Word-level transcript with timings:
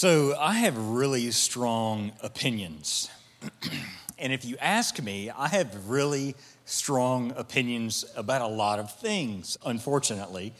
So, 0.00 0.36
I 0.38 0.52
have 0.52 0.78
really 0.78 1.32
strong 1.32 2.12
opinions. 2.22 3.10
and 4.18 4.32
if 4.32 4.44
you 4.44 4.56
ask 4.60 5.02
me, 5.02 5.28
I 5.28 5.48
have 5.48 5.88
really 5.88 6.36
strong 6.66 7.32
opinions 7.34 8.04
about 8.14 8.40
a 8.40 8.46
lot 8.46 8.78
of 8.78 8.94
things, 8.94 9.58
unfortunately. 9.66 10.54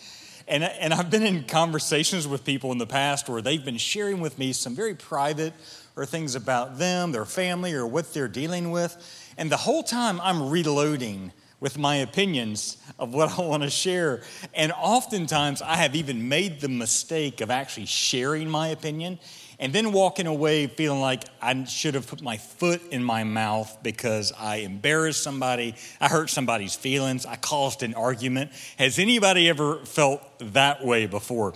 And, 0.49 0.65
and 0.65 0.93
I've 0.93 1.09
been 1.09 1.23
in 1.23 1.45
conversations 1.45 2.27
with 2.27 2.45
people 2.45 2.73
in 2.73 2.79
the 2.79 2.87
past 2.87 3.29
where 3.29 3.41
they've 3.41 3.65
been 3.65 3.79
sharing 3.79 4.21
with 4.21 4.41
me 4.41 4.53
some 4.53 4.75
very 4.75 4.97
private 4.97 5.55
or 5.95 6.05
things 6.05 6.35
about 6.35 6.79
them, 6.79 7.13
their 7.13 7.25
family, 7.25 7.75
or 7.75 7.87
what 7.87 8.13
they're 8.13 8.27
dealing 8.27 8.73
with. 8.73 8.97
And 9.39 9.53
the 9.53 9.57
whole 9.57 9.85
time 9.85 10.21
I'm 10.21 10.51
reloading 10.51 11.31
with 11.61 11.77
my 11.77 11.97
opinions 11.97 12.77
of 12.99 13.13
what 13.13 13.39
I 13.39 13.43
want 13.43 13.63
to 13.63 13.71
share. 13.71 14.23
And 14.55 14.73
oftentimes 14.73 15.61
I 15.61 15.77
have 15.77 15.97
even 15.97 16.29
made 16.29 16.61
the 16.61 16.69
mistake 16.69 17.41
of 17.41 17.51
actually 17.51 17.87
sharing 17.87 18.49
my 18.49 18.69
opinion 18.69 19.19
and 19.61 19.73
then 19.73 19.93
walking 19.93 20.27
away 20.27 20.69
feeling 20.69 21.01
like 21.01 21.25
I 21.43 21.65
should 21.65 21.95
have 21.95 22.07
put 22.07 22.23
my 22.23 22.37
foot 22.37 22.81
in 22.93 23.03
my 23.03 23.25
mouth 23.25 23.77
because 23.83 24.33
I 24.39 24.57
embarrassed 24.57 25.23
somebody, 25.23 25.75
I 26.01 26.09
hurt 26.09 26.31
somebody's 26.31 26.77
feelings, 26.77 27.27
I 27.27 27.37
caused 27.37 27.83
an 27.83 27.95
argument. 27.95 28.53
Has 28.79 28.99
anybody 29.01 29.49
ever 29.49 29.85
felt 29.85 30.23
that 30.53 30.85
way 30.85 31.07
before? 31.07 31.55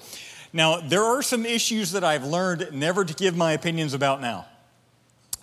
Now, 0.52 0.80
there 0.80 1.04
are 1.04 1.22
some 1.22 1.46
issues 1.46 1.92
that 1.92 2.04
I've 2.04 2.24
learned 2.24 2.70
never 2.72 3.04
to 3.04 3.14
give 3.14 3.36
my 3.36 3.52
opinions 3.52 3.94
about 3.94 4.20
now. 4.20 4.46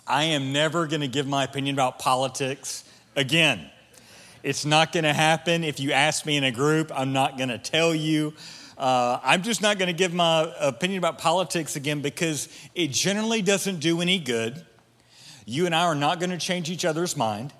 I 0.06 0.24
am 0.24 0.52
never 0.52 0.86
going 0.86 1.00
to 1.00 1.08
give 1.08 1.26
my 1.26 1.44
opinion 1.44 1.74
about 1.74 1.98
politics 1.98 2.84
again. 3.16 3.70
It's 4.42 4.64
not 4.64 4.92
going 4.92 5.04
to 5.04 5.12
happen. 5.12 5.64
If 5.64 5.80
you 5.80 5.92
ask 5.92 6.24
me 6.24 6.36
in 6.36 6.44
a 6.44 6.50
group, 6.50 6.90
I'm 6.94 7.12
not 7.12 7.36
going 7.36 7.50
to 7.50 7.58
tell 7.58 7.94
you. 7.94 8.34
Uh, 8.78 9.18
I'm 9.22 9.42
just 9.42 9.60
not 9.60 9.78
going 9.78 9.88
to 9.88 9.92
give 9.92 10.14
my 10.14 10.50
opinion 10.58 10.98
about 10.98 11.18
politics 11.18 11.76
again 11.76 12.00
because 12.00 12.48
it 12.74 12.88
generally 12.88 13.42
doesn't 13.42 13.80
do 13.80 14.00
any 14.00 14.18
good. 14.18 14.64
You 15.44 15.66
and 15.66 15.74
I 15.74 15.84
are 15.84 15.94
not 15.94 16.20
going 16.20 16.30
to 16.30 16.38
change 16.38 16.70
each 16.70 16.86
other's 16.86 17.16
mind. 17.16 17.52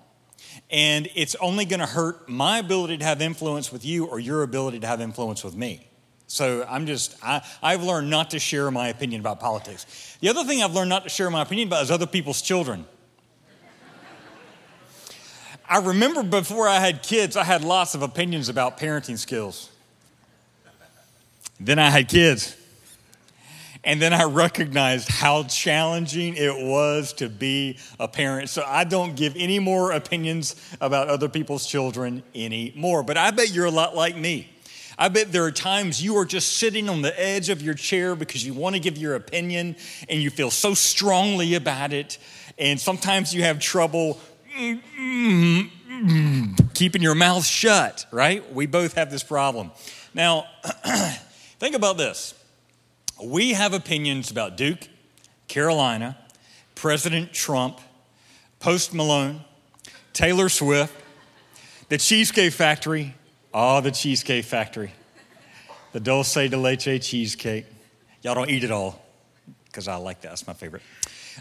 And 0.70 1.08
it's 1.14 1.34
only 1.36 1.64
going 1.66 1.80
to 1.80 1.86
hurt 1.86 2.28
my 2.28 2.58
ability 2.58 2.98
to 2.98 3.04
have 3.04 3.20
influence 3.20 3.70
with 3.70 3.84
you 3.84 4.06
or 4.06 4.18
your 4.18 4.42
ability 4.42 4.80
to 4.80 4.86
have 4.86 5.00
influence 5.00 5.44
with 5.44 5.54
me. 5.54 5.86
So 6.26 6.64
I'm 6.68 6.86
just, 6.86 7.16
I, 7.22 7.42
I've 7.62 7.82
learned 7.82 8.08
not 8.08 8.30
to 8.30 8.38
share 8.38 8.70
my 8.70 8.88
opinion 8.88 9.20
about 9.20 9.40
politics. 9.40 10.16
The 10.20 10.28
other 10.28 10.44
thing 10.44 10.62
I've 10.62 10.72
learned 10.72 10.88
not 10.88 11.02
to 11.02 11.08
share 11.10 11.28
my 11.28 11.42
opinion 11.42 11.68
about 11.68 11.82
is 11.82 11.90
other 11.90 12.06
people's 12.06 12.40
children. 12.40 12.86
I 15.70 15.78
remember 15.78 16.24
before 16.24 16.66
I 16.66 16.80
had 16.80 17.04
kids, 17.04 17.36
I 17.36 17.44
had 17.44 17.62
lots 17.62 17.94
of 17.94 18.02
opinions 18.02 18.48
about 18.48 18.76
parenting 18.76 19.16
skills. 19.16 19.70
Then 21.60 21.78
I 21.78 21.90
had 21.90 22.08
kids. 22.08 22.56
And 23.84 24.02
then 24.02 24.12
I 24.12 24.24
recognized 24.24 25.08
how 25.08 25.44
challenging 25.44 26.34
it 26.36 26.66
was 26.66 27.12
to 27.14 27.28
be 27.28 27.78
a 28.00 28.08
parent. 28.08 28.50
So 28.50 28.64
I 28.66 28.82
don't 28.82 29.14
give 29.14 29.36
any 29.36 29.60
more 29.60 29.92
opinions 29.92 30.56
about 30.80 31.06
other 31.06 31.28
people's 31.28 31.66
children 31.66 32.24
anymore. 32.34 33.04
But 33.04 33.16
I 33.16 33.30
bet 33.30 33.52
you're 33.52 33.66
a 33.66 33.70
lot 33.70 33.94
like 33.94 34.16
me. 34.16 34.50
I 34.98 35.08
bet 35.08 35.30
there 35.30 35.44
are 35.44 35.52
times 35.52 36.02
you 36.02 36.16
are 36.18 36.26
just 36.26 36.56
sitting 36.56 36.88
on 36.88 37.00
the 37.00 37.18
edge 37.18 37.48
of 37.48 37.62
your 37.62 37.74
chair 37.74 38.16
because 38.16 38.44
you 38.44 38.54
want 38.54 38.74
to 38.74 38.80
give 38.80 38.98
your 38.98 39.14
opinion 39.14 39.76
and 40.08 40.20
you 40.20 40.30
feel 40.30 40.50
so 40.50 40.74
strongly 40.74 41.54
about 41.54 41.92
it. 41.92 42.18
And 42.58 42.78
sometimes 42.78 43.32
you 43.32 43.44
have 43.44 43.60
trouble 43.60 44.20
keeping 46.74 47.02
your 47.02 47.14
mouth 47.14 47.44
shut, 47.44 48.06
right? 48.10 48.52
We 48.52 48.66
both 48.66 48.94
have 48.94 49.10
this 49.10 49.22
problem. 49.22 49.70
Now, 50.14 50.46
think 51.58 51.74
about 51.74 51.96
this. 51.96 52.34
We 53.22 53.52
have 53.52 53.74
opinions 53.74 54.30
about 54.30 54.56
Duke, 54.56 54.88
Carolina, 55.48 56.16
President 56.74 57.32
Trump, 57.32 57.78
Post 58.60 58.94
Malone, 58.94 59.44
Taylor 60.12 60.48
Swift, 60.48 60.94
the 61.88 61.98
Cheesecake 61.98 62.52
Factory, 62.52 63.14
Oh, 63.52 63.80
the 63.80 63.90
Cheesecake 63.90 64.44
Factory. 64.44 64.92
The 65.92 65.98
dulce 65.98 66.34
de 66.34 66.56
leche 66.56 67.02
cheesecake. 67.02 67.66
Y'all 68.22 68.34
don't 68.34 68.48
eat 68.48 68.62
it 68.62 68.70
all 68.70 69.02
because 69.64 69.88
I 69.88 69.96
like 69.96 70.20
that. 70.20 70.28
That's 70.28 70.46
my 70.46 70.52
favorite. 70.52 70.82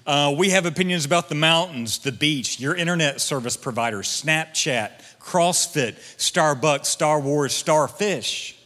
Uh, 0.05 0.33
we 0.37 0.49
have 0.49 0.65
opinions 0.65 1.05
about 1.05 1.29
the 1.29 1.35
mountains, 1.35 1.99
the 1.99 2.11
beach, 2.11 2.59
your 2.59 2.75
internet 2.75 3.21
service 3.21 3.57
provider, 3.57 3.99
Snapchat, 3.99 4.91
CrossFit, 5.19 5.95
Starbucks, 6.17 6.85
Star 6.85 7.19
Wars, 7.19 7.53
Starfish, 7.53 8.57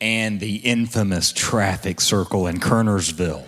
and 0.00 0.40
the 0.40 0.56
infamous 0.56 1.32
traffic 1.32 2.00
circle 2.00 2.46
in 2.46 2.58
Kernersville. 2.58 3.44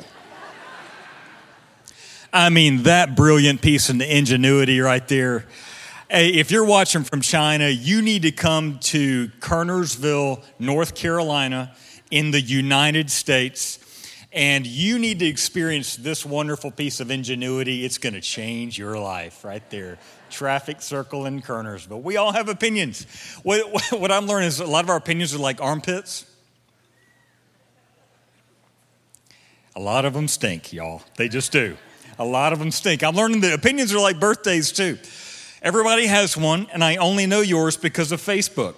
I 2.32 2.48
mean, 2.48 2.84
that 2.84 3.14
brilliant 3.16 3.62
piece 3.62 3.90
of 3.90 4.00
ingenuity 4.00 4.80
right 4.80 5.06
there 5.06 5.46
Hey, 6.10 6.28
if 6.34 6.52
you're 6.52 6.64
watching 6.64 7.02
from 7.02 7.22
China, 7.22 7.68
you 7.68 8.02
need 8.02 8.22
to 8.22 8.30
come 8.30 8.78
to 8.82 9.28
Kernersville, 9.40 10.44
North 10.60 10.94
Carolina, 10.94 11.74
in 12.10 12.30
the 12.30 12.40
United 12.40 13.10
States, 13.10 13.78
and 14.34 14.66
you 14.66 14.98
need 14.98 15.20
to 15.20 15.26
experience 15.26 15.94
this 15.94 16.26
wonderful 16.26 16.72
piece 16.72 16.98
of 16.98 17.12
ingenuity. 17.12 17.84
It's 17.84 17.98
going 17.98 18.14
to 18.14 18.20
change 18.20 18.76
your 18.76 18.98
life 18.98 19.44
right 19.44 19.62
there. 19.70 19.96
Traffic 20.28 20.82
circle 20.82 21.26
in 21.26 21.40
But 21.40 21.98
We 21.98 22.16
all 22.16 22.32
have 22.32 22.48
opinions. 22.48 23.06
What, 23.44 23.60
what 23.92 24.10
I'm 24.10 24.26
learning 24.26 24.48
is 24.48 24.58
a 24.58 24.66
lot 24.66 24.82
of 24.82 24.90
our 24.90 24.96
opinions 24.96 25.32
are 25.34 25.38
like 25.38 25.60
armpits. 25.60 26.26
A 29.76 29.80
lot 29.80 30.04
of 30.04 30.14
them 30.14 30.26
stink, 30.26 30.72
y'all. 30.72 31.02
They 31.16 31.28
just 31.28 31.52
do. 31.52 31.76
A 32.18 32.24
lot 32.24 32.52
of 32.52 32.58
them 32.58 32.72
stink. 32.72 33.04
I'm 33.04 33.14
learning 33.14 33.40
that 33.42 33.54
opinions 33.54 33.94
are 33.94 34.00
like 34.00 34.18
birthdays, 34.18 34.72
too. 34.72 34.98
Everybody 35.62 36.06
has 36.06 36.36
one, 36.36 36.66
and 36.72 36.82
I 36.82 36.96
only 36.96 37.26
know 37.26 37.40
yours 37.40 37.76
because 37.76 38.12
of 38.12 38.20
Facebook. 38.20 38.74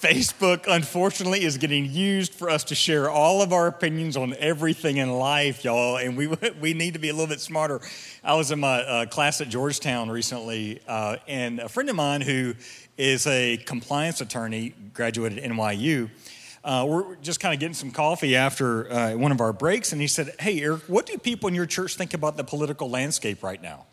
Facebook, 0.00 0.64
unfortunately, 0.66 1.44
is 1.44 1.58
getting 1.58 1.84
used 1.84 2.32
for 2.32 2.48
us 2.48 2.64
to 2.64 2.74
share 2.74 3.10
all 3.10 3.42
of 3.42 3.52
our 3.52 3.66
opinions 3.66 4.16
on 4.16 4.34
everything 4.38 4.96
in 4.96 5.12
life, 5.12 5.62
y'all, 5.62 5.98
and 5.98 6.16
we, 6.16 6.26
we 6.60 6.72
need 6.72 6.94
to 6.94 6.98
be 6.98 7.10
a 7.10 7.12
little 7.12 7.26
bit 7.26 7.40
smarter. 7.40 7.80
I 8.24 8.34
was 8.34 8.50
in 8.50 8.60
my 8.60 8.80
uh, 8.80 9.06
class 9.06 9.42
at 9.42 9.50
Georgetown 9.50 10.10
recently, 10.10 10.80
uh, 10.88 11.16
and 11.28 11.60
a 11.60 11.68
friend 11.68 11.90
of 11.90 11.96
mine 11.96 12.22
who 12.22 12.54
is 12.96 13.26
a 13.26 13.58
compliance 13.58 14.22
attorney, 14.22 14.74
graduated 14.94 15.38
at 15.38 15.50
NYU, 15.50 16.08
uh, 16.64 16.86
we're 16.88 17.16
just 17.16 17.40
kind 17.40 17.52
of 17.52 17.60
getting 17.60 17.74
some 17.74 17.90
coffee 17.90 18.36
after 18.36 18.90
uh, 18.90 19.12
one 19.16 19.32
of 19.32 19.40
our 19.40 19.52
breaks, 19.52 19.92
and 19.92 20.00
he 20.00 20.06
said, 20.06 20.34
Hey, 20.38 20.60
Eric, 20.60 20.82
what 20.88 21.06
do 21.06 21.16
people 21.18 21.48
in 21.48 21.54
your 21.54 21.66
church 21.66 21.96
think 21.96 22.14
about 22.14 22.36
the 22.36 22.44
political 22.44 22.88
landscape 22.88 23.42
right 23.42 23.60
now? 23.60 23.86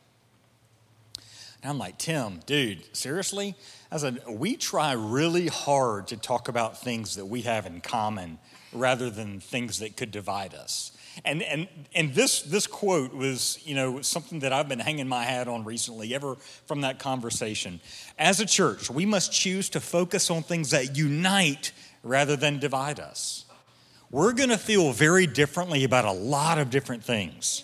And 1.63 1.71
I'm 1.71 1.77
like, 1.77 1.97
Tim, 1.97 2.39
dude, 2.45 2.83
seriously? 2.95 3.55
I 3.91 3.97
said, 3.97 4.21
We 4.27 4.55
try 4.55 4.93
really 4.93 5.47
hard 5.47 6.07
to 6.07 6.17
talk 6.17 6.47
about 6.47 6.79
things 6.79 7.15
that 7.15 7.25
we 7.25 7.41
have 7.43 7.65
in 7.65 7.81
common 7.81 8.39
rather 8.73 9.09
than 9.09 9.39
things 9.39 9.79
that 9.79 9.97
could 9.97 10.11
divide 10.11 10.53
us. 10.53 10.91
And, 11.25 11.41
and, 11.41 11.67
and 11.95 12.13
this, 12.13 12.43
this 12.43 12.67
quote 12.67 13.13
was, 13.13 13.59
you 13.65 13.73
know, 13.73 14.01
something 14.01 14.39
that 14.39 14.53
I've 14.53 14.69
been 14.69 14.79
hanging 14.79 15.07
my 15.07 15.23
hat 15.23 15.47
on 15.47 15.63
recently, 15.63 16.13
ever 16.13 16.35
from 16.65 16.81
that 16.81 16.99
conversation. 16.99 17.79
As 18.19 18.39
a 18.39 18.45
church, 18.45 18.89
we 18.89 19.05
must 19.05 19.31
choose 19.31 19.69
to 19.69 19.79
focus 19.79 20.29
on 20.29 20.43
things 20.43 20.71
that 20.71 20.95
unite 20.95 21.71
rather 22.03 22.35
than 22.35 22.59
divide 22.59 22.99
us. 22.99 23.45
We're 24.11 24.33
going 24.33 24.49
to 24.49 24.57
feel 24.57 24.93
very 24.93 25.27
differently 25.27 25.83
about 25.83 26.05
a 26.05 26.11
lot 26.11 26.59
of 26.59 26.69
different 26.69 27.03
things. 27.03 27.63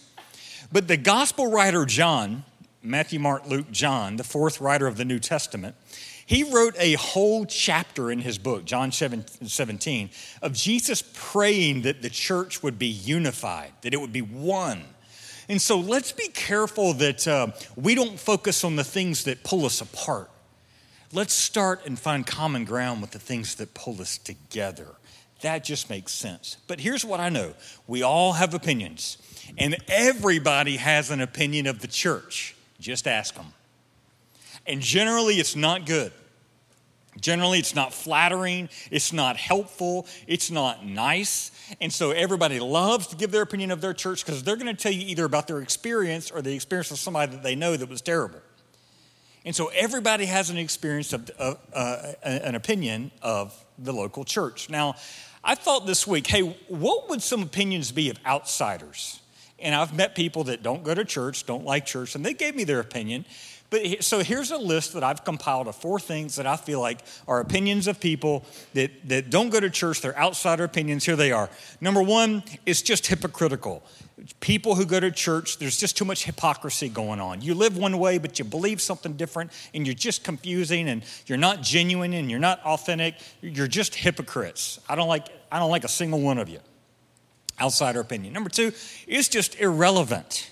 But 0.71 0.87
the 0.87 0.97
gospel 0.97 1.51
writer 1.51 1.85
John, 1.85 2.43
Matthew, 2.83 3.19
Mark, 3.19 3.47
Luke, 3.47 3.71
John, 3.71 4.17
the 4.17 4.23
fourth 4.23 4.61
writer 4.61 4.87
of 4.87 4.97
the 4.97 5.05
New 5.05 5.19
Testament, 5.19 5.75
he 6.25 6.43
wrote 6.43 6.75
a 6.77 6.93
whole 6.93 7.45
chapter 7.45 8.11
in 8.11 8.19
his 8.19 8.37
book, 8.37 8.65
John 8.65 8.91
17, 8.91 10.09
of 10.41 10.53
Jesus 10.53 11.03
praying 11.13 11.81
that 11.81 12.01
the 12.01 12.09
church 12.09 12.63
would 12.63 12.79
be 12.79 12.87
unified, 12.87 13.71
that 13.81 13.93
it 13.93 13.97
would 13.99 14.13
be 14.13 14.21
one. 14.21 14.83
And 15.49 15.61
so 15.61 15.79
let's 15.79 16.11
be 16.11 16.29
careful 16.29 16.93
that 16.95 17.27
uh, 17.27 17.47
we 17.75 17.95
don't 17.95 18.19
focus 18.19 18.63
on 18.63 18.75
the 18.77 18.83
things 18.83 19.25
that 19.25 19.43
pull 19.43 19.65
us 19.65 19.81
apart 19.81 20.29
let's 21.13 21.33
start 21.33 21.85
and 21.85 21.97
find 21.97 22.25
common 22.25 22.65
ground 22.65 23.01
with 23.01 23.11
the 23.11 23.19
things 23.19 23.55
that 23.55 23.73
pull 23.73 24.01
us 24.01 24.17
together. 24.17 24.87
That 25.41 25.63
just 25.63 25.89
makes 25.89 26.11
sense. 26.11 26.57
But 26.67 26.79
here's 26.79 27.05
what 27.05 27.19
I 27.19 27.29
know 27.29 27.53
we 27.87 28.01
all 28.01 28.33
have 28.33 28.53
opinions, 28.53 29.17
and 29.57 29.77
everybody 29.87 30.77
has 30.77 31.11
an 31.11 31.21
opinion 31.21 31.67
of 31.67 31.79
the 31.79 31.87
church. 31.87 32.55
Just 32.83 33.07
ask 33.07 33.35
them. 33.35 33.53
And 34.67 34.81
generally, 34.81 35.35
it's 35.35 35.55
not 35.55 35.85
good. 35.85 36.11
Generally, 37.21 37.59
it's 37.59 37.75
not 37.75 37.93
flattering, 37.93 38.67
it's 38.91 39.13
not 39.13 39.37
helpful, 39.37 40.05
it's 40.27 40.51
not 40.51 40.85
nice. 40.85 41.51
And 41.79 41.93
so 41.93 42.11
everybody 42.11 42.59
loves 42.59 43.07
to 43.07 43.15
give 43.15 43.31
their 43.31 43.43
opinion 43.43 43.71
of 43.71 43.79
their 43.79 43.93
church 43.93 44.25
because 44.25 44.43
they're 44.43 44.57
going 44.57 44.75
to 44.75 44.81
tell 44.81 44.91
you 44.91 45.07
either 45.07 45.23
about 45.23 45.47
their 45.47 45.61
experience 45.61 46.29
or 46.29 46.41
the 46.41 46.53
experience 46.53 46.91
of 46.91 46.97
somebody 46.97 47.31
that 47.31 47.43
they 47.43 47.55
know 47.55 47.77
that 47.77 47.87
was 47.87 48.01
terrible. 48.01 48.41
And 49.45 49.55
so 49.55 49.67
everybody 49.67 50.25
has 50.25 50.49
an 50.49 50.57
experience 50.57 51.13
of 51.13 51.29
uh, 51.39 51.53
uh, 51.71 52.13
an 52.23 52.55
opinion 52.55 53.11
of 53.21 53.53
the 53.77 53.93
local 53.93 54.25
church. 54.25 54.69
Now, 54.69 54.95
I 55.43 55.55
thought 55.55 55.85
this 55.85 56.05
week, 56.05 56.27
hey, 56.27 56.57
what 56.67 57.09
would 57.09 57.21
some 57.21 57.43
opinions 57.43 57.91
be 57.91 58.09
of 58.09 58.17
outsiders? 58.25 59.19
And 59.63 59.73
I've 59.73 59.95
met 59.95 60.13
people 60.13 60.43
that 60.45 60.61
don't 60.61 60.83
go 60.83 60.93
to 60.93 61.05
church, 61.05 61.45
don't 61.45 61.65
like 61.65 61.85
church, 61.85 62.15
and 62.15 62.23
they 62.23 62.33
gave 62.33 62.53
me 62.55 62.65
their 62.65 62.81
opinion. 62.81 63.25
But 63.69 64.03
so 64.03 64.19
here's 64.19 64.51
a 64.51 64.57
list 64.57 64.93
that 64.93 65.03
I've 65.03 65.23
compiled 65.25 65.67
of 65.67 65.75
four 65.75 65.99
things 65.99 66.35
that 66.35 66.45
I 66.45 66.57
feel 66.57 66.79
like 66.79 66.99
are 67.27 67.39
opinions 67.39 67.87
of 67.87 67.99
people 67.99 68.45
that, 68.75 68.91
that 69.09 69.31
don't 69.31 69.49
go 69.49 69.59
to 69.59 69.71
church. 69.71 70.01
They're 70.01 70.15
outsider 70.15 70.63
opinions. 70.63 71.05
Here 71.05 71.15
they 71.15 71.31
are. 71.31 71.49
Number 71.81 72.03
one, 72.03 72.43
it's 72.67 72.83
just 72.83 73.07
hypocritical. 73.07 73.81
People 74.41 74.75
who 74.75 74.85
go 74.85 74.99
to 74.99 75.09
church, 75.09 75.57
there's 75.57 75.77
just 75.77 75.97
too 75.97 76.05
much 76.05 76.23
hypocrisy 76.25 76.87
going 76.87 77.19
on. 77.19 77.41
You 77.41 77.55
live 77.55 77.75
one 77.75 77.97
way, 77.97 78.19
but 78.19 78.37
you 78.37 78.45
believe 78.45 78.79
something 78.79 79.13
different, 79.13 79.51
and 79.73 79.87
you're 79.87 79.95
just 79.95 80.23
confusing, 80.23 80.87
and 80.87 81.03
you're 81.25 81.39
not 81.39 81.63
genuine, 81.63 82.13
and 82.13 82.29
you're 82.29 82.39
not 82.39 82.61
authentic. 82.63 83.15
You're 83.41 83.65
just 83.65 83.95
hypocrites. 83.95 84.79
I 84.87 84.93
don't 84.93 85.07
like, 85.07 85.29
I 85.51 85.57
don't 85.57 85.71
like 85.71 85.83
a 85.83 85.89
single 85.89 86.21
one 86.21 86.37
of 86.37 86.47
you. 86.47 86.59
Outsider 87.63 88.01
opinion. 88.01 88.33
Number 88.33 88.49
two, 88.49 88.73
it's 89.07 89.29
just 89.29 89.57
irrelevant. 89.57 90.51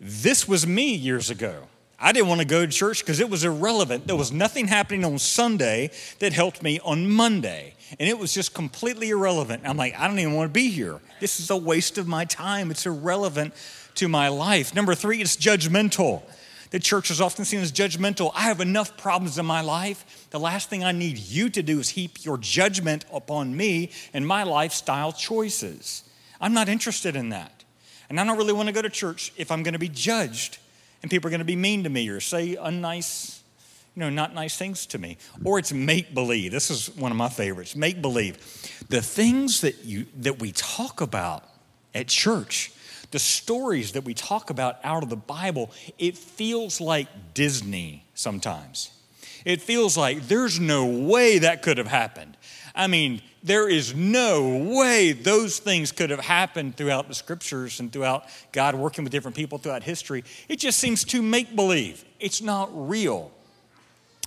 This 0.00 0.48
was 0.48 0.66
me 0.66 0.94
years 0.94 1.28
ago. 1.28 1.68
I 1.98 2.12
didn't 2.12 2.28
want 2.28 2.40
to 2.40 2.46
go 2.46 2.64
to 2.64 2.72
church 2.72 3.00
because 3.00 3.20
it 3.20 3.28
was 3.28 3.44
irrelevant. 3.44 4.06
There 4.06 4.16
was 4.16 4.32
nothing 4.32 4.66
happening 4.66 5.04
on 5.04 5.18
Sunday 5.18 5.90
that 6.18 6.32
helped 6.32 6.62
me 6.62 6.80
on 6.82 7.10
Monday. 7.10 7.74
And 7.98 8.08
it 8.08 8.18
was 8.18 8.32
just 8.32 8.54
completely 8.54 9.10
irrelevant. 9.10 9.64
I'm 9.66 9.76
like, 9.76 9.98
I 9.98 10.08
don't 10.08 10.18
even 10.18 10.32
want 10.32 10.48
to 10.48 10.52
be 10.52 10.70
here. 10.70 10.98
This 11.20 11.40
is 11.40 11.50
a 11.50 11.56
waste 11.58 11.98
of 11.98 12.08
my 12.08 12.24
time. 12.24 12.70
It's 12.70 12.86
irrelevant 12.86 13.52
to 13.96 14.08
my 14.08 14.28
life. 14.28 14.74
Number 14.74 14.94
three, 14.94 15.20
it's 15.20 15.36
judgmental. 15.36 16.22
The 16.70 16.78
church 16.78 17.10
is 17.10 17.20
often 17.20 17.44
seen 17.44 17.60
as 17.60 17.70
judgmental. 17.70 18.32
I 18.34 18.42
have 18.42 18.60
enough 18.62 18.96
problems 18.96 19.36
in 19.36 19.44
my 19.44 19.60
life. 19.60 20.28
The 20.30 20.40
last 20.40 20.70
thing 20.70 20.84
I 20.84 20.92
need 20.92 21.18
you 21.18 21.50
to 21.50 21.62
do 21.62 21.80
is 21.80 21.90
heap 21.90 22.24
your 22.24 22.38
judgment 22.38 23.04
upon 23.12 23.54
me 23.54 23.90
and 24.14 24.26
my 24.26 24.44
lifestyle 24.44 25.12
choices. 25.12 26.04
I'm 26.40 26.54
not 26.54 26.68
interested 26.68 27.16
in 27.16 27.28
that. 27.30 27.64
And 28.08 28.18
I 28.18 28.24
don't 28.24 28.36
really 28.36 28.52
want 28.52 28.68
to 28.68 28.72
go 28.72 28.82
to 28.82 28.90
church 28.90 29.32
if 29.36 29.50
I'm 29.50 29.62
going 29.62 29.74
to 29.74 29.78
be 29.78 29.88
judged 29.88 30.58
and 31.02 31.10
people 31.10 31.28
are 31.28 31.30
going 31.30 31.40
to 31.40 31.44
be 31.44 31.56
mean 31.56 31.84
to 31.84 31.90
me 31.90 32.08
or 32.08 32.20
say 32.20 32.56
unnice, 32.56 33.40
you 33.94 34.00
know, 34.00 34.10
not 34.10 34.34
nice 34.34 34.56
things 34.56 34.86
to 34.86 34.98
me. 34.98 35.16
Or 35.44 35.58
it's 35.58 35.72
make 35.72 36.14
believe. 36.14 36.52
This 36.52 36.70
is 36.70 36.94
one 36.96 37.10
of 37.10 37.16
my 37.16 37.28
favorites. 37.28 37.74
Make 37.74 38.02
believe. 38.02 38.36
The 38.88 39.00
things 39.00 39.60
that 39.62 39.84
you 39.84 40.06
that 40.18 40.38
we 40.40 40.52
talk 40.52 41.00
about 41.00 41.44
at 41.94 42.08
church, 42.08 42.72
the 43.10 43.18
stories 43.18 43.92
that 43.92 44.04
we 44.04 44.14
talk 44.14 44.50
about 44.50 44.76
out 44.84 45.02
of 45.02 45.08
the 45.08 45.16
Bible, 45.16 45.70
it 45.98 46.16
feels 46.16 46.80
like 46.80 47.08
Disney 47.34 48.04
sometimes. 48.14 48.90
It 49.44 49.62
feels 49.62 49.96
like 49.96 50.28
there's 50.28 50.60
no 50.60 50.84
way 50.84 51.38
that 51.38 51.62
could 51.62 51.78
have 51.78 51.86
happened. 51.86 52.36
I 52.74 52.86
mean, 52.86 53.22
there 53.42 53.68
is 53.68 53.94
no 53.94 54.76
way 54.78 55.12
those 55.12 55.58
things 55.58 55.92
could 55.92 56.10
have 56.10 56.20
happened 56.20 56.76
throughout 56.76 57.08
the 57.08 57.14
scriptures 57.14 57.80
and 57.80 57.92
throughout 57.92 58.24
God 58.52 58.74
working 58.74 59.04
with 59.04 59.12
different 59.12 59.36
people 59.36 59.58
throughout 59.58 59.82
history. 59.82 60.24
It 60.48 60.56
just 60.56 60.78
seems 60.78 61.04
too 61.04 61.22
make 61.22 61.56
believe. 61.56 62.04
It's 62.18 62.42
not 62.42 62.70
real. 62.72 63.30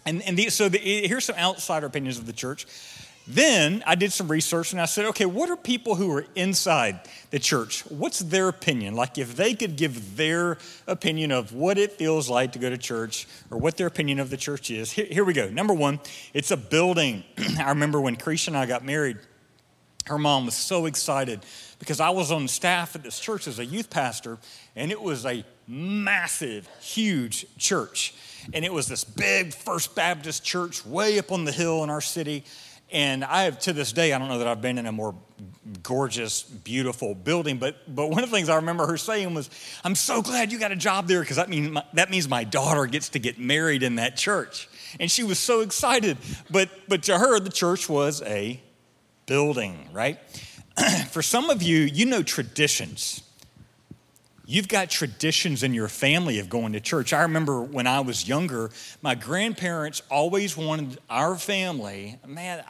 And, 0.05 0.21
and 0.23 0.37
the, 0.37 0.49
so 0.49 0.69
the, 0.69 0.77
here's 0.79 1.25
some 1.25 1.35
outsider 1.35 1.85
opinions 1.85 2.17
of 2.17 2.25
the 2.25 2.33
church. 2.33 2.65
Then 3.25 3.83
I 3.87 3.95
did 3.95 4.11
some 4.11 4.29
research 4.29 4.73
and 4.73 4.81
I 4.81 4.85
said, 4.85 5.05
okay, 5.05 5.25
what 5.25 5.49
are 5.49 5.55
people 5.55 5.95
who 5.95 6.11
are 6.11 6.25
inside 6.35 6.99
the 7.29 7.39
church? 7.39 7.81
What's 7.89 8.19
their 8.19 8.49
opinion? 8.49 8.95
Like 8.95 9.17
if 9.17 9.37
they 9.37 9.53
could 9.53 9.77
give 9.77 10.17
their 10.17 10.57
opinion 10.87 11.31
of 11.31 11.53
what 11.53 11.77
it 11.77 11.93
feels 11.93 12.29
like 12.29 12.51
to 12.53 12.59
go 12.59 12.69
to 12.69 12.77
church 12.77 13.27
or 13.49 13.57
what 13.57 13.77
their 13.77 13.87
opinion 13.87 14.19
of 14.19 14.29
the 14.29 14.35
church 14.35 14.69
is. 14.69 14.91
Here, 14.91 15.05
here 15.05 15.23
we 15.23 15.33
go. 15.33 15.49
Number 15.49 15.73
one, 15.73 16.01
it's 16.33 16.51
a 16.51 16.57
building. 16.57 17.23
I 17.59 17.69
remember 17.69 18.01
when 18.01 18.17
Krisha 18.17 18.49
and 18.49 18.57
I 18.57 18.65
got 18.65 18.83
married, 18.83 19.17
her 20.07 20.17
mom 20.17 20.45
was 20.45 20.55
so 20.55 20.85
excited 20.85 21.45
because 21.79 22.01
I 22.01 22.09
was 22.09 22.29
on 22.31 22.49
staff 22.49 22.95
at 22.95 23.03
this 23.03 23.19
church 23.19 23.47
as 23.47 23.59
a 23.59 23.65
youth 23.65 23.89
pastor, 23.89 24.37
and 24.75 24.91
it 24.91 25.01
was 25.01 25.25
a 25.25 25.45
massive, 25.65 26.67
huge 26.81 27.45
church. 27.57 28.13
And 28.53 28.65
it 28.65 28.73
was 28.73 28.87
this 28.87 29.05
big 29.05 29.53
First 29.53 29.95
Baptist 29.95 30.43
church 30.43 30.85
way 30.85 31.19
up 31.19 31.31
on 31.31 31.45
the 31.45 31.53
hill 31.53 31.83
in 31.85 31.89
our 31.89 32.01
city. 32.01 32.43
And 32.93 33.25
I 33.25 33.43
have, 33.43 33.57
to 33.61 33.73
this 33.73 33.91
day, 33.91 34.13
I 34.13 34.19
don't 34.19 34.27
know 34.27 34.37
that 34.37 34.47
I've 34.47 34.61
been 34.61 34.77
in 34.77 34.85
a 34.85 34.91
more 34.91 35.15
gorgeous, 35.81 36.43
beautiful 36.43 37.15
building, 37.15 37.57
but, 37.57 37.75
but 37.93 38.07
one 38.07 38.23
of 38.23 38.29
the 38.29 38.35
things 38.35 38.49
I 38.49 38.57
remember 38.57 38.85
her 38.85 38.97
saying 38.97 39.33
was, 39.33 39.49
I'm 39.83 39.95
so 39.95 40.21
glad 40.21 40.51
you 40.51 40.59
got 40.59 40.71
a 40.71 40.75
job 40.75 41.07
there 41.07 41.21
because 41.21 41.37
that, 41.37 41.49
mean, 41.49 41.75
that 41.93 42.11
means 42.11 42.29
my 42.29 42.43
daughter 42.43 42.85
gets 42.85 43.09
to 43.09 43.19
get 43.19 43.39
married 43.39 43.81
in 43.81 43.95
that 43.95 44.15
church. 44.15 44.69
And 44.99 45.09
she 45.09 45.23
was 45.23 45.39
so 45.39 45.61
excited. 45.61 46.19
But, 46.51 46.69
but 46.87 47.01
to 47.03 47.17
her, 47.17 47.39
the 47.39 47.49
church 47.49 47.89
was 47.89 48.21
a 48.21 48.61
building, 49.25 49.89
right? 49.91 50.19
For 51.09 51.23
some 51.23 51.49
of 51.49 51.63
you, 51.63 51.79
you 51.79 52.05
know 52.05 52.21
traditions. 52.21 53.23
You've 54.45 54.67
got 54.67 54.89
traditions 54.89 55.63
in 55.63 55.73
your 55.73 55.87
family 55.87 56.39
of 56.39 56.49
going 56.49 56.73
to 56.73 56.81
church. 56.81 57.13
I 57.13 57.21
remember 57.21 57.61
when 57.61 57.87
I 57.87 58.01
was 58.01 58.27
younger, 58.27 58.71
my 59.01 59.15
grandparents 59.15 60.01
always 60.11 60.57
wanted 60.57 60.99
our 61.09 61.37
family, 61.37 62.19
man, 62.27 62.61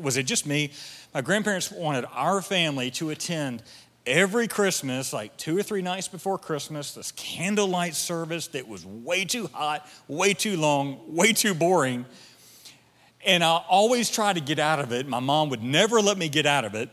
was 0.00 0.16
it 0.16 0.24
just 0.24 0.44
me? 0.44 0.72
My 1.14 1.20
grandparents 1.20 1.70
wanted 1.70 2.04
our 2.12 2.42
family 2.42 2.90
to 2.92 3.10
attend 3.10 3.62
every 4.06 4.48
Christmas, 4.48 5.12
like 5.12 5.36
two 5.36 5.56
or 5.56 5.62
three 5.62 5.82
nights 5.82 6.08
before 6.08 6.36
Christmas, 6.36 6.94
this 6.94 7.12
candlelight 7.12 7.94
service 7.94 8.48
that 8.48 8.66
was 8.66 8.84
way 8.84 9.24
too 9.24 9.48
hot, 9.52 9.88
way 10.08 10.34
too 10.34 10.56
long, 10.56 10.98
way 11.14 11.32
too 11.32 11.54
boring. 11.54 12.06
And 13.24 13.44
I 13.44 13.62
always 13.68 14.10
tried 14.10 14.34
to 14.34 14.40
get 14.40 14.58
out 14.58 14.80
of 14.80 14.92
it. 14.92 15.06
My 15.06 15.20
mom 15.20 15.50
would 15.50 15.62
never 15.62 16.00
let 16.00 16.18
me 16.18 16.28
get 16.28 16.46
out 16.46 16.64
of 16.64 16.74
it. 16.74 16.88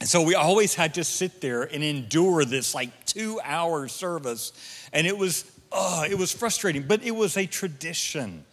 And 0.00 0.08
so 0.08 0.22
we 0.22 0.34
always 0.34 0.74
had 0.74 0.94
to 0.94 1.04
sit 1.04 1.40
there 1.40 1.62
and 1.62 1.84
endure 1.84 2.44
this 2.44 2.74
like 2.74 3.04
two 3.04 3.38
hour 3.44 3.86
service. 3.86 4.52
And 4.92 5.06
it 5.06 5.16
was, 5.16 5.44
oh, 5.70 6.04
it 6.08 6.16
was 6.16 6.32
frustrating, 6.32 6.82
but 6.82 7.02
it 7.04 7.10
was 7.10 7.36
a 7.36 7.46
tradition 7.46 8.44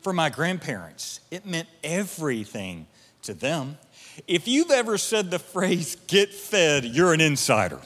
for 0.00 0.12
my 0.12 0.30
grandparents. 0.30 1.20
It 1.30 1.44
meant 1.44 1.68
everything 1.82 2.86
to 3.22 3.34
them. 3.34 3.78
If 4.28 4.46
you've 4.46 4.70
ever 4.70 4.96
said 4.96 5.30
the 5.30 5.40
phrase, 5.40 5.96
get 6.06 6.32
fed, 6.32 6.84
you're 6.84 7.12
an 7.12 7.20
insider. 7.20 7.80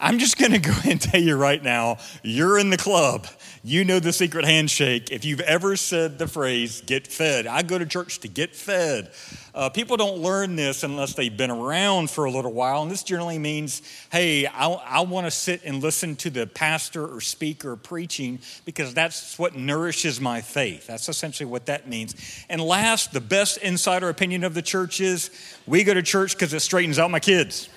I'm 0.00 0.18
just 0.18 0.38
gonna 0.38 0.58
go 0.58 0.70
ahead 0.70 0.92
and 0.92 1.00
tell 1.00 1.20
you 1.20 1.36
right 1.36 1.62
now, 1.62 1.98
you're 2.22 2.58
in 2.58 2.70
the 2.70 2.78
club. 2.78 3.26
You 3.62 3.84
know 3.84 4.00
the 4.00 4.14
secret 4.14 4.46
handshake. 4.46 5.10
If 5.10 5.26
you've 5.26 5.40
ever 5.40 5.76
said 5.76 6.18
the 6.18 6.26
phrase, 6.26 6.80
get 6.80 7.06
fed, 7.06 7.46
I 7.46 7.60
go 7.60 7.76
to 7.76 7.84
church 7.84 8.20
to 8.20 8.28
get 8.28 8.56
fed. 8.56 9.10
Uh, 9.54 9.68
people 9.68 9.98
don't 9.98 10.18
learn 10.18 10.56
this 10.56 10.84
unless 10.84 11.12
they've 11.14 11.36
been 11.36 11.50
around 11.50 12.10
for 12.10 12.24
a 12.24 12.30
little 12.30 12.52
while. 12.52 12.82
And 12.82 12.90
this 12.90 13.02
generally 13.02 13.38
means, 13.38 13.82
hey, 14.10 14.46
I, 14.46 14.68
I 14.68 15.00
want 15.02 15.26
to 15.26 15.30
sit 15.30 15.62
and 15.64 15.82
listen 15.82 16.16
to 16.16 16.30
the 16.30 16.46
pastor 16.46 17.06
or 17.06 17.20
speaker 17.20 17.76
preaching 17.76 18.38
because 18.64 18.94
that's 18.94 19.38
what 19.38 19.54
nourishes 19.54 20.20
my 20.20 20.40
faith. 20.40 20.86
That's 20.86 21.10
essentially 21.10 21.50
what 21.50 21.66
that 21.66 21.86
means. 21.86 22.14
And 22.48 22.62
last, 22.62 23.12
the 23.12 23.20
best 23.20 23.58
insider 23.58 24.08
opinion 24.08 24.44
of 24.44 24.54
the 24.54 24.62
church 24.62 25.00
is 25.00 25.30
we 25.66 25.84
go 25.84 25.92
to 25.92 26.02
church 26.02 26.34
because 26.34 26.54
it 26.54 26.60
straightens 26.60 26.98
out 26.98 27.10
my 27.10 27.20
kids 27.20 27.68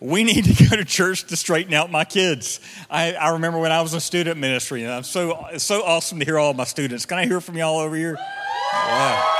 we 0.00 0.24
need 0.24 0.44
to 0.46 0.64
go 0.70 0.76
to 0.76 0.84
church 0.84 1.24
to 1.24 1.36
straighten 1.36 1.74
out 1.74 1.90
my 1.90 2.04
kids. 2.04 2.60
I, 2.90 3.12
I 3.12 3.30
remember 3.30 3.58
when 3.58 3.70
I 3.70 3.82
was 3.82 3.94
in 3.94 4.00
student 4.00 4.38
ministry, 4.38 4.82
and 4.82 4.92
I'm 4.92 5.02
so, 5.02 5.46
it's 5.52 5.64
so 5.64 5.82
awesome 5.82 6.18
to 6.18 6.24
hear 6.24 6.38
all 6.38 6.54
my 6.54 6.64
students. 6.64 7.06
Can 7.06 7.18
I 7.18 7.26
hear 7.26 7.40
from 7.40 7.56
y'all 7.56 7.78
over 7.78 7.94
here? 7.94 8.16
Wow. 8.72 9.36